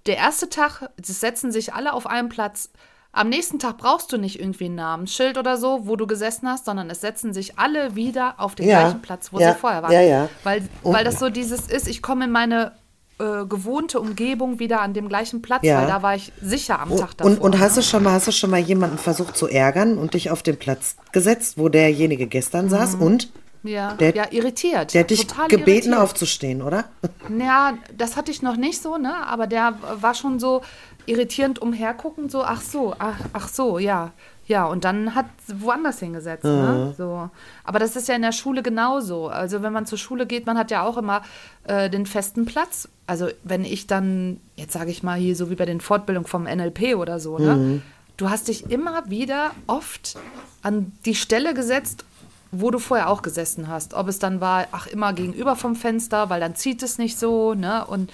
Der 0.05 0.17
erste 0.17 0.49
Tag, 0.49 0.89
es 1.01 1.19
setzen 1.19 1.51
sich 1.51 1.73
alle 1.73 1.91
auf 1.91 2.07
einen 2.07 2.29
Platz. 2.29 2.71
Am 3.11 3.27
nächsten 3.27 3.59
Tag 3.59 3.77
brauchst 3.77 4.11
du 4.13 4.17
nicht 4.17 4.39
irgendwie 4.39 4.65
ein 4.65 4.75
Namensschild 4.75 5.37
oder 5.37 5.57
so, 5.57 5.87
wo 5.87 5.95
du 5.97 6.07
gesessen 6.07 6.47
hast, 6.47 6.65
sondern 6.65 6.89
es 6.89 7.01
setzen 7.01 7.33
sich 7.33 7.57
alle 7.57 7.95
wieder 7.95 8.35
auf 8.37 8.55
den 8.55 8.67
ja, 8.67 8.81
gleichen 8.81 9.01
Platz, 9.01 9.33
wo 9.33 9.39
ja, 9.39 9.53
sie 9.53 9.59
vorher 9.59 9.83
waren. 9.83 9.91
Ja, 9.91 10.01
ja. 10.01 10.29
Weil, 10.43 10.67
weil 10.83 11.03
das 11.03 11.19
so 11.19 11.29
dieses 11.29 11.67
ist, 11.67 11.87
ich 11.87 12.01
komme 12.01 12.25
in 12.25 12.31
meine 12.31 12.73
äh, 13.19 13.45
gewohnte 13.45 13.99
Umgebung 13.99 14.59
wieder 14.59 14.81
an 14.81 14.93
dem 14.93 15.07
gleichen 15.07 15.41
Platz, 15.41 15.63
ja. 15.63 15.81
weil 15.81 15.87
da 15.87 16.01
war 16.01 16.15
ich 16.15 16.31
sicher 16.41 16.79
am 16.79 16.89
Tag 16.95 17.17
davor. 17.17 17.31
Und, 17.31 17.39
und 17.39 17.59
hast 17.59 17.77
du 17.77 17.81
schon 17.81 18.03
mal, 18.03 18.13
hast 18.13 18.27
du 18.27 18.31
schon 18.31 18.49
mal 18.49 18.59
jemanden 18.59 18.97
versucht 18.97 19.37
zu 19.37 19.47
ärgern 19.47 19.97
und 19.97 20.13
dich 20.13 20.31
auf 20.31 20.43
den 20.43 20.57
Platz 20.57 20.95
gesetzt, 21.11 21.57
wo 21.57 21.69
derjenige 21.69 22.27
gestern 22.27 22.65
mhm. 22.65 22.69
saß 22.69 22.95
und 22.95 23.29
ja, 23.63 23.93
der, 23.93 24.15
ja, 24.15 24.25
irritiert. 24.29 24.93
Der 24.93 25.01
hat 25.01 25.09
dich 25.09 25.27
gebeten 25.47 25.67
irritiert. 25.67 25.97
aufzustehen, 25.97 26.61
oder? 26.61 26.85
Ja, 27.39 27.73
das 27.97 28.15
hatte 28.15 28.31
ich 28.31 28.43
noch 28.43 28.57
nicht 28.57 28.81
so, 28.81 28.97
ne? 28.97 29.15
Aber 29.25 29.47
der 29.47 29.73
war 29.99 30.13
schon 30.13 30.39
so, 30.39 30.61
irritierend 31.05 31.59
umhergucken, 31.59 32.29
so, 32.29 32.43
ach 32.43 32.61
so, 32.61 32.95
ach, 32.97 33.19
ach 33.33 33.47
so, 33.47 33.79
ja. 33.79 34.11
Ja, 34.47 34.65
und 34.65 34.83
dann 34.83 35.15
hat 35.15 35.25
woanders 35.47 35.99
hingesetzt. 35.99 36.43
Mhm. 36.43 36.51
Ne? 36.51 36.93
So. 36.97 37.29
Aber 37.63 37.79
das 37.79 37.95
ist 37.95 38.07
ja 38.07 38.15
in 38.15 38.21
der 38.21 38.31
Schule 38.31 38.61
genauso. 38.61 39.27
Also 39.27 39.63
wenn 39.63 39.73
man 39.73 39.85
zur 39.85 39.97
Schule 39.97 40.25
geht, 40.25 40.45
man 40.45 40.57
hat 40.57 40.71
ja 40.71 40.83
auch 40.83 40.97
immer 40.97 41.23
äh, 41.63 41.89
den 41.89 42.05
festen 42.05 42.45
Platz. 42.45 42.87
Also 43.07 43.27
wenn 43.43 43.65
ich 43.65 43.87
dann, 43.87 44.39
jetzt 44.55 44.73
sage 44.73 44.91
ich 44.91 45.03
mal 45.03 45.17
hier 45.17 45.35
so 45.35 45.49
wie 45.49 45.55
bei 45.55 45.65
den 45.65 45.81
Fortbildungen 45.81 46.27
vom 46.27 46.43
NLP 46.43 46.95
oder 46.95 47.19
so, 47.19 47.39
ne? 47.39 47.55
Mhm. 47.55 47.81
Du 48.17 48.29
hast 48.29 48.47
dich 48.47 48.71
immer 48.71 49.09
wieder 49.09 49.51
oft 49.67 50.15
an 50.61 50.93
die 51.05 51.15
Stelle 51.15 51.53
gesetzt, 51.53 52.05
wo 52.51 52.71
du 52.71 52.79
vorher 52.79 53.09
auch 53.09 53.21
gesessen 53.21 53.67
hast. 53.67 53.93
Ob 53.93 54.07
es 54.07 54.19
dann 54.19 54.39
war, 54.39 54.67
ach, 54.71 54.87
immer 54.87 55.11
gegenüber 55.11 55.57
vom 55.57 55.75
Fenster, 55.75 56.29
weil 56.29 56.39
dann 56.39 56.55
zieht 56.55 56.81
es 56.81 56.97
nicht 56.97 57.19
so, 57.19 57.53
ne? 57.55 57.85
Und 57.85 58.11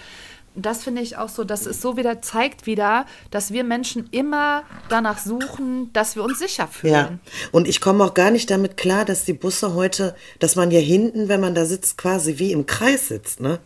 das 0.55 0.83
finde 0.83 1.01
ich 1.01 1.17
auch 1.17 1.29
so, 1.29 1.43
dass 1.43 1.65
es 1.65 1.81
so 1.81 1.97
wieder 1.97 2.21
zeigt 2.21 2.65
wieder, 2.65 3.05
dass 3.29 3.51
wir 3.51 3.63
Menschen 3.63 4.07
immer 4.11 4.63
danach 4.89 5.19
suchen, 5.19 5.91
dass 5.93 6.15
wir 6.15 6.23
uns 6.23 6.39
sicher 6.39 6.67
fühlen. 6.67 6.93
Ja, 6.93 7.11
und 7.51 7.67
ich 7.67 7.79
komme 7.79 8.03
auch 8.03 8.13
gar 8.13 8.31
nicht 8.31 8.49
damit 8.49 8.77
klar, 8.77 9.05
dass 9.05 9.23
die 9.23 9.33
Busse 9.33 9.73
heute, 9.73 10.15
dass 10.39 10.55
man 10.55 10.71
ja 10.71 10.79
hinten, 10.79 11.29
wenn 11.29 11.41
man 11.41 11.55
da 11.55 11.65
sitzt, 11.65 11.97
quasi 11.97 12.37
wie 12.37 12.51
im 12.51 12.65
Kreis 12.65 13.07
sitzt, 13.07 13.39
ne? 13.39 13.59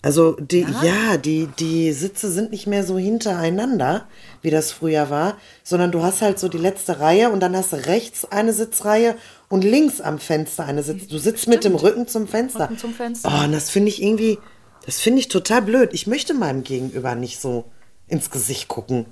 Also 0.00 0.36
die, 0.38 0.60
ja, 0.60 0.84
ja 0.84 1.16
die, 1.16 1.48
die 1.58 1.92
Sitze 1.92 2.30
sind 2.30 2.52
nicht 2.52 2.68
mehr 2.68 2.84
so 2.84 2.98
hintereinander, 2.98 4.06
wie 4.42 4.50
das 4.50 4.70
früher 4.70 5.10
war, 5.10 5.36
sondern 5.64 5.90
du 5.90 6.04
hast 6.04 6.22
halt 6.22 6.38
so 6.38 6.48
die 6.48 6.58
letzte 6.58 7.00
Reihe 7.00 7.30
und 7.30 7.40
dann 7.40 7.56
hast 7.56 7.72
du 7.72 7.84
rechts 7.86 8.24
eine 8.24 8.52
Sitzreihe 8.52 9.16
und 9.48 9.64
links 9.64 10.00
am 10.00 10.20
Fenster 10.20 10.66
eine 10.66 10.84
Sitz. 10.84 11.08
Du 11.08 11.18
sitzt 11.18 11.42
Stimmt. 11.42 11.56
mit 11.56 11.64
dem 11.64 11.74
Rücken 11.74 12.06
zum 12.06 12.28
Fenster. 12.28 12.64
Rücken 12.64 12.78
zum 12.78 12.94
Fenster. 12.94 13.28
Oh, 13.28 13.44
und 13.44 13.52
das 13.52 13.70
finde 13.70 13.88
ich 13.88 14.00
irgendwie, 14.00 14.38
das 14.88 15.00
finde 15.00 15.20
ich 15.20 15.28
total 15.28 15.60
blöd. 15.60 15.90
Ich 15.92 16.06
möchte 16.06 16.32
meinem 16.32 16.64
Gegenüber 16.64 17.14
nicht 17.14 17.42
so 17.42 17.66
ins 18.06 18.30
Gesicht 18.30 18.68
gucken. 18.68 19.04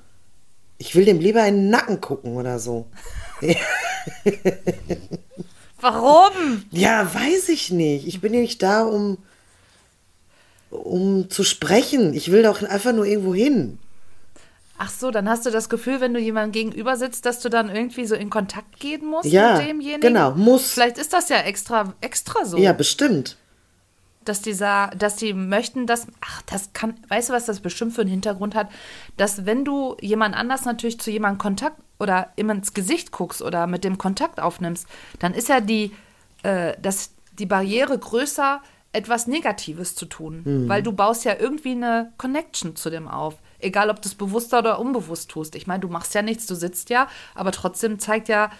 Ich 0.78 0.96
will 0.96 1.04
dem 1.04 1.20
lieber 1.20 1.46
in 1.46 1.56
den 1.56 1.68
Nacken 1.68 2.00
gucken 2.00 2.36
oder 2.36 2.58
so. 2.58 2.86
Warum? 5.82 6.64
Ja, 6.70 7.12
weiß 7.14 7.50
ich 7.50 7.72
nicht. 7.72 8.06
Ich 8.06 8.22
bin 8.22 8.32
ja 8.32 8.40
nicht 8.40 8.62
da, 8.62 8.84
um, 8.84 9.18
um 10.70 11.28
zu 11.28 11.44
sprechen. 11.44 12.14
Ich 12.14 12.32
will 12.32 12.42
doch 12.42 12.62
einfach 12.62 12.94
nur 12.94 13.04
irgendwo 13.04 13.34
hin. 13.34 13.78
Ach 14.78 14.90
so, 14.90 15.10
dann 15.10 15.28
hast 15.28 15.44
du 15.44 15.50
das 15.50 15.68
Gefühl, 15.68 16.00
wenn 16.00 16.14
du 16.14 16.20
jemandem 16.20 16.52
gegenüber 16.52 16.96
sitzt, 16.96 17.26
dass 17.26 17.40
du 17.40 17.50
dann 17.50 17.68
irgendwie 17.68 18.06
so 18.06 18.14
in 18.14 18.30
Kontakt 18.30 18.80
gehen 18.80 19.04
musst 19.04 19.26
ja, 19.26 19.58
mit 19.58 19.68
demjenigen? 19.68 20.00
Genau, 20.00 20.30
muss. 20.30 20.72
Vielleicht 20.72 20.96
ist 20.96 21.12
das 21.12 21.28
ja 21.28 21.40
extra, 21.40 21.92
extra 22.00 22.46
so. 22.46 22.56
Ja, 22.56 22.72
bestimmt 22.72 23.36
dass 24.28 24.42
die, 24.42 24.54
dass 24.54 25.16
die 25.16 25.32
möchten, 25.32 25.86
dass, 25.86 26.06
ach, 26.20 26.42
das 26.42 26.72
kann, 26.72 26.94
weißt 27.08 27.28
du, 27.28 27.32
was 27.32 27.46
das 27.46 27.60
bestimmt 27.60 27.94
für 27.94 28.02
einen 28.02 28.10
Hintergrund 28.10 28.54
hat? 28.54 28.68
Dass 29.16 29.46
wenn 29.46 29.64
du 29.64 29.96
jemand 30.00 30.36
anders 30.36 30.64
natürlich 30.64 31.00
zu 31.00 31.10
jemandem 31.10 31.38
Kontakt 31.38 31.80
oder 31.98 32.32
immer 32.36 32.54
ins 32.54 32.74
Gesicht 32.74 33.12
guckst 33.12 33.42
oder 33.42 33.66
mit 33.66 33.84
dem 33.84 33.98
Kontakt 33.98 34.40
aufnimmst, 34.40 34.86
dann 35.18 35.34
ist 35.34 35.48
ja 35.48 35.60
die, 35.60 35.92
äh, 36.42 36.74
das, 36.80 37.12
die 37.38 37.46
Barriere 37.46 37.98
größer, 37.98 38.60
etwas 38.92 39.26
Negatives 39.26 39.94
zu 39.94 40.06
tun. 40.06 40.42
Mhm. 40.44 40.68
Weil 40.68 40.82
du 40.82 40.92
baust 40.92 41.24
ja 41.24 41.34
irgendwie 41.38 41.72
eine 41.72 42.12
Connection 42.16 42.76
zu 42.76 42.90
dem 42.90 43.08
auf. 43.08 43.36
Egal, 43.58 43.90
ob 43.90 44.00
du 44.02 44.08
es 44.08 44.14
bewusster 44.14 44.58
oder 44.58 44.78
unbewusst 44.78 45.30
tust. 45.30 45.54
Ich 45.54 45.66
meine, 45.66 45.80
du 45.80 45.88
machst 45.88 46.14
ja 46.14 46.22
nichts, 46.22 46.46
du 46.46 46.54
sitzt 46.54 46.90
ja, 46.90 47.08
aber 47.34 47.52
trotzdem 47.52 47.98
zeigt 47.98 48.28
ja 48.28 48.50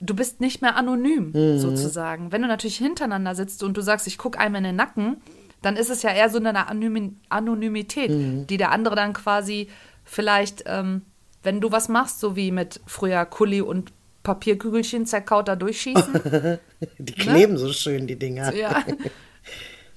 du 0.00 0.14
bist 0.14 0.40
nicht 0.40 0.62
mehr 0.62 0.76
anonym, 0.76 1.32
mhm. 1.32 1.58
sozusagen. 1.58 2.32
Wenn 2.32 2.42
du 2.42 2.48
natürlich 2.48 2.76
hintereinander 2.76 3.34
sitzt 3.34 3.62
und 3.62 3.76
du 3.76 3.80
sagst, 3.80 4.06
ich 4.06 4.18
gucke 4.18 4.38
einem 4.38 4.56
in 4.56 4.64
den 4.64 4.76
Nacken, 4.76 5.18
dann 5.62 5.76
ist 5.76 5.90
es 5.90 6.02
ja 6.02 6.10
eher 6.10 6.30
so 6.30 6.38
eine 6.38 6.68
Anonymität, 6.68 8.10
mhm. 8.10 8.46
die 8.46 8.56
der 8.56 8.70
andere 8.70 8.94
dann 8.94 9.12
quasi 9.12 9.68
vielleicht, 10.04 10.64
ähm, 10.66 11.02
wenn 11.42 11.60
du 11.60 11.72
was 11.72 11.88
machst, 11.88 12.20
so 12.20 12.36
wie 12.36 12.52
mit 12.52 12.80
früher 12.86 13.24
Kulli 13.24 13.60
und 13.60 13.92
Papierkügelchen 14.22 15.06
zerkaut 15.06 15.48
da 15.48 15.56
durchschießen. 15.56 16.58
die 16.98 17.12
kleben 17.12 17.54
ne? 17.54 17.58
so 17.58 17.72
schön, 17.72 18.06
die 18.06 18.18
Dinger. 18.18 18.54
Ja. 18.54 18.84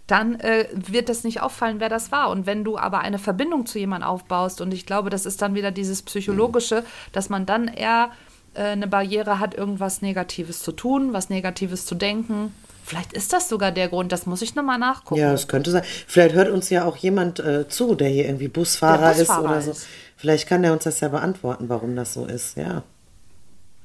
Dann 0.07 0.39
äh, 0.39 0.67
wird 0.73 1.09
das 1.09 1.23
nicht 1.23 1.41
auffallen, 1.41 1.79
wer 1.79 1.89
das 1.89 2.11
war. 2.11 2.29
Und 2.31 2.45
wenn 2.45 2.63
du 2.63 2.77
aber 2.77 2.99
eine 2.99 3.19
Verbindung 3.19 3.65
zu 3.65 3.79
jemandem 3.79 4.09
aufbaust, 4.09 4.61
und 4.61 4.73
ich 4.73 4.85
glaube, 4.85 5.09
das 5.09 5.25
ist 5.25 5.41
dann 5.41 5.55
wieder 5.55 5.71
dieses 5.71 6.01
Psychologische, 6.01 6.83
dass 7.11 7.29
man 7.29 7.45
dann 7.45 7.67
eher 7.67 8.11
eine 8.59 8.87
Barriere 8.87 9.39
hat, 9.39 9.55
irgendwas 9.55 10.01
Negatives 10.01 10.61
zu 10.61 10.71
tun, 10.71 11.13
was 11.13 11.29
Negatives 11.29 11.85
zu 11.85 11.95
denken. 11.95 12.53
Vielleicht 12.83 13.13
ist 13.13 13.31
das 13.31 13.47
sogar 13.47 13.71
der 13.71 13.87
Grund, 13.87 14.11
das 14.11 14.25
muss 14.25 14.41
ich 14.41 14.55
nochmal 14.55 14.77
nachgucken. 14.77 15.21
Ja, 15.21 15.31
das 15.31 15.47
könnte 15.47 15.71
sein. 15.71 15.83
Vielleicht 16.07 16.35
hört 16.35 16.49
uns 16.49 16.69
ja 16.69 16.83
auch 16.83 16.97
jemand 16.97 17.39
äh, 17.39 17.67
zu, 17.67 17.95
der 17.95 18.09
hier 18.09 18.25
irgendwie 18.25 18.47
Busfahrer, 18.47 19.13
Busfahrer 19.13 19.39
ist 19.39 19.45
oder 19.45 19.61
so. 19.61 19.71
Ist. 19.71 19.87
Vielleicht 20.17 20.47
kann 20.47 20.63
er 20.63 20.73
uns 20.73 20.83
das 20.83 20.99
ja 20.99 21.07
beantworten, 21.07 21.69
warum 21.69 21.95
das 21.95 22.13
so 22.13 22.25
ist, 22.25 22.57
ja. 22.57 22.83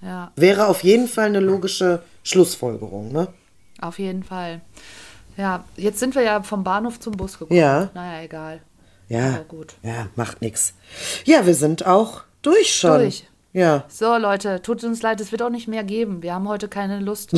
Ja. 0.02 0.32
Wäre 0.36 0.66
auf 0.66 0.82
jeden 0.82 1.08
Fall 1.08 1.26
eine 1.26 1.40
logische 1.40 2.02
Schlussfolgerung, 2.22 3.12
ne? 3.12 3.28
Auf 3.80 3.98
jeden 3.98 4.22
Fall. 4.22 4.60
Ja, 5.36 5.64
jetzt 5.76 5.98
sind 5.98 6.14
wir 6.14 6.22
ja 6.22 6.42
vom 6.42 6.64
Bahnhof 6.64 6.98
zum 6.98 7.12
Bus 7.12 7.38
gekommen. 7.38 7.58
Ja. 7.58 7.90
Naja, 7.94 8.22
egal. 8.22 8.60
Ja. 9.08 9.44
gut. 9.48 9.74
Ja, 9.82 10.08
macht 10.16 10.42
nichts. 10.42 10.74
Ja, 11.24 11.46
wir 11.46 11.54
sind 11.54 11.86
auch 11.86 12.22
durch 12.42 12.74
schon. 12.74 13.00
Durch. 13.00 13.24
Ja. 13.56 13.84
So, 13.88 14.18
Leute, 14.18 14.60
tut 14.60 14.84
uns 14.84 15.00
leid, 15.00 15.18
es 15.22 15.32
wird 15.32 15.40
auch 15.40 15.48
nicht 15.48 15.66
mehr 15.66 15.82
geben. 15.82 16.22
Wir 16.22 16.34
haben 16.34 16.46
heute 16.46 16.68
keine 16.68 17.00
Lust. 17.00 17.32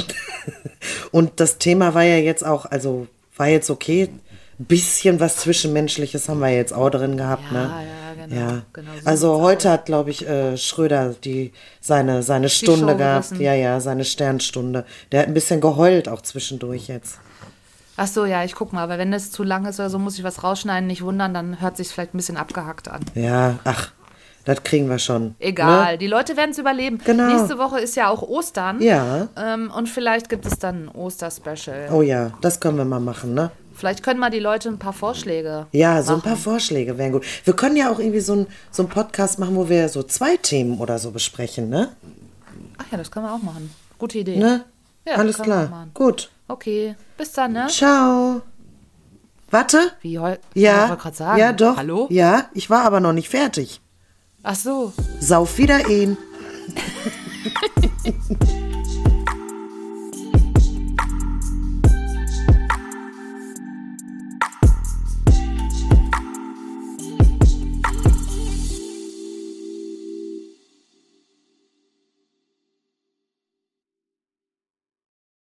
Und 1.13 1.39
das 1.39 1.59
Thema 1.59 1.95
war 1.95 2.03
ja 2.03 2.17
jetzt 2.17 2.45
auch, 2.45 2.67
also 2.67 3.07
war 3.37 3.47
jetzt 3.47 3.71
okay. 3.71 4.11
Ein 4.59 4.65
bisschen 4.65 5.21
was 5.21 5.37
Zwischenmenschliches 5.37 6.29
haben 6.29 6.41
wir 6.41 6.49
jetzt 6.49 6.75
auch 6.75 6.91
drin 6.91 7.17
gehabt, 7.17 7.45
ja, 7.53 7.57
ne? 7.57 7.71
Ja, 7.71 8.25
genau. 8.25 8.37
Ja. 8.37 8.63
genau 8.73 8.91
so 9.01 9.09
also 9.09 9.41
heute 9.41 9.71
hat, 9.71 9.87
glaube 9.87 10.11
ich, 10.11 10.27
äh, 10.27 10.57
Schröder 10.57 11.15
die 11.23 11.53
seine, 11.81 12.25
seine 12.25 12.49
Stunde 12.49 12.97
gehabt. 12.97 13.29
Gerissen. 13.29 13.41
Ja, 13.41 13.55
ja, 13.55 13.79
seine 13.79 14.05
Sternstunde. 14.05 14.85
Der 15.13 15.21
hat 15.21 15.29
ein 15.29 15.35
bisschen 15.35 15.61
geheult 15.61 16.09
auch 16.09 16.23
zwischendurch 16.23 16.89
jetzt. 16.89 17.21
Ach 17.97 18.09
so, 18.09 18.25
ja, 18.25 18.43
ich 18.43 18.57
guck 18.57 18.73
mal, 18.73 18.83
aber 18.83 18.99
wenn 18.99 19.13
das 19.13 19.31
zu 19.31 19.45
lang 19.45 19.67
ist 19.67 19.79
oder 19.79 19.91
so, 19.91 20.01
muss 20.01 20.19
ich 20.19 20.25
was 20.25 20.43
rausschneiden, 20.43 20.89
nicht 20.89 21.03
wundern, 21.03 21.33
dann 21.33 21.61
hört 21.61 21.77
sich 21.77 21.87
vielleicht 21.87 22.15
ein 22.15 22.19
bisschen 22.19 22.37
abgehackt 22.37 22.89
an. 22.89 23.05
Ja, 23.15 23.61
ach, 23.63 23.93
das 24.49 24.63
kriegen 24.63 24.89
wir 24.89 24.99
schon. 24.99 25.35
Egal, 25.41 25.93
ne? 25.93 25.99
die 25.99 26.07
Leute 26.07 26.35
werden 26.39 26.53
es 26.53 26.59
überleben. 26.59 26.99
Genau. 27.05 27.27
Nächste 27.27 27.59
Woche 27.59 27.81
ist 27.81 27.97
ja 27.97 28.09
auch 28.09 28.23
Ostern. 28.23 28.81
Ja. 28.81 29.29
Ähm, 29.37 29.71
und 29.71 29.91
vielleicht 29.91 30.31
gibt 30.31 30.47
es 30.47 30.59
dann 30.59 30.85
ein 30.85 30.89
Osterspecial. 30.89 31.91
Oh 31.93 32.01
ja, 32.01 32.33
das 32.41 32.59
können 32.59 32.79
wir 32.79 32.87
mal 32.87 32.99
machen, 32.99 33.35
ne? 33.35 33.51
Vielleicht 33.75 34.03
können 34.03 34.19
mal 34.19 34.31
die 34.31 34.39
Leute 34.39 34.71
ein 34.71 34.79
paar 34.79 34.95
Vorschläge. 34.95 35.67
Ja, 35.73 36.03
so 36.03 36.13
machen. 36.13 36.21
ein 36.21 36.23
paar 36.31 36.37
Vorschläge 36.39 36.97
wären 36.97 37.13
gut. 37.13 37.27
Wir 37.45 37.55
können 37.55 37.77
ja 37.77 37.93
auch 37.93 37.99
irgendwie 37.99 38.21
so 38.21 38.33
einen 38.33 38.47
so 38.71 38.87
Podcast 38.87 39.39
machen, 39.39 39.55
wo 39.55 39.69
wir 39.69 39.91
so 39.91 40.03
zwei 40.03 40.39
Themen 40.39 40.79
oder 40.79 40.99
so 40.99 41.11
besprechen, 41.11 41.69
ne? 41.69 41.91
Ach 42.79 42.87
ja, 42.91 42.97
das 42.97 43.11
können 43.11 43.27
wir 43.27 43.35
auch 43.35 43.43
machen. 43.43 43.71
Gute 43.99 44.17
Idee. 44.17 44.39
Ne? 44.39 44.65
Ja, 45.07 45.17
Alles 45.17 45.37
klar. 45.39 45.89
Gut. 45.93 46.31
Okay, 46.49 46.97
bis 47.19 47.33
dann, 47.33 47.53
ne? 47.53 47.67
Ciao. 47.69 48.41
Warte. 49.51 49.93
Wie 50.01 50.19
heute? 50.19 50.41
Ja. 50.55 50.97
Ja, 51.37 51.53
doch. 51.53 51.77
Hallo? 51.77 52.07
Ja, 52.09 52.47
ich 52.55 52.71
war 52.71 52.85
aber 52.85 53.01
noch 53.01 53.13
nicht 53.13 53.29
fertig. 53.29 53.83
Ach 54.51 54.55
so. 54.55 54.95
Sauf 55.21 55.59
wieder 55.59 55.87
ihn. 55.91 56.17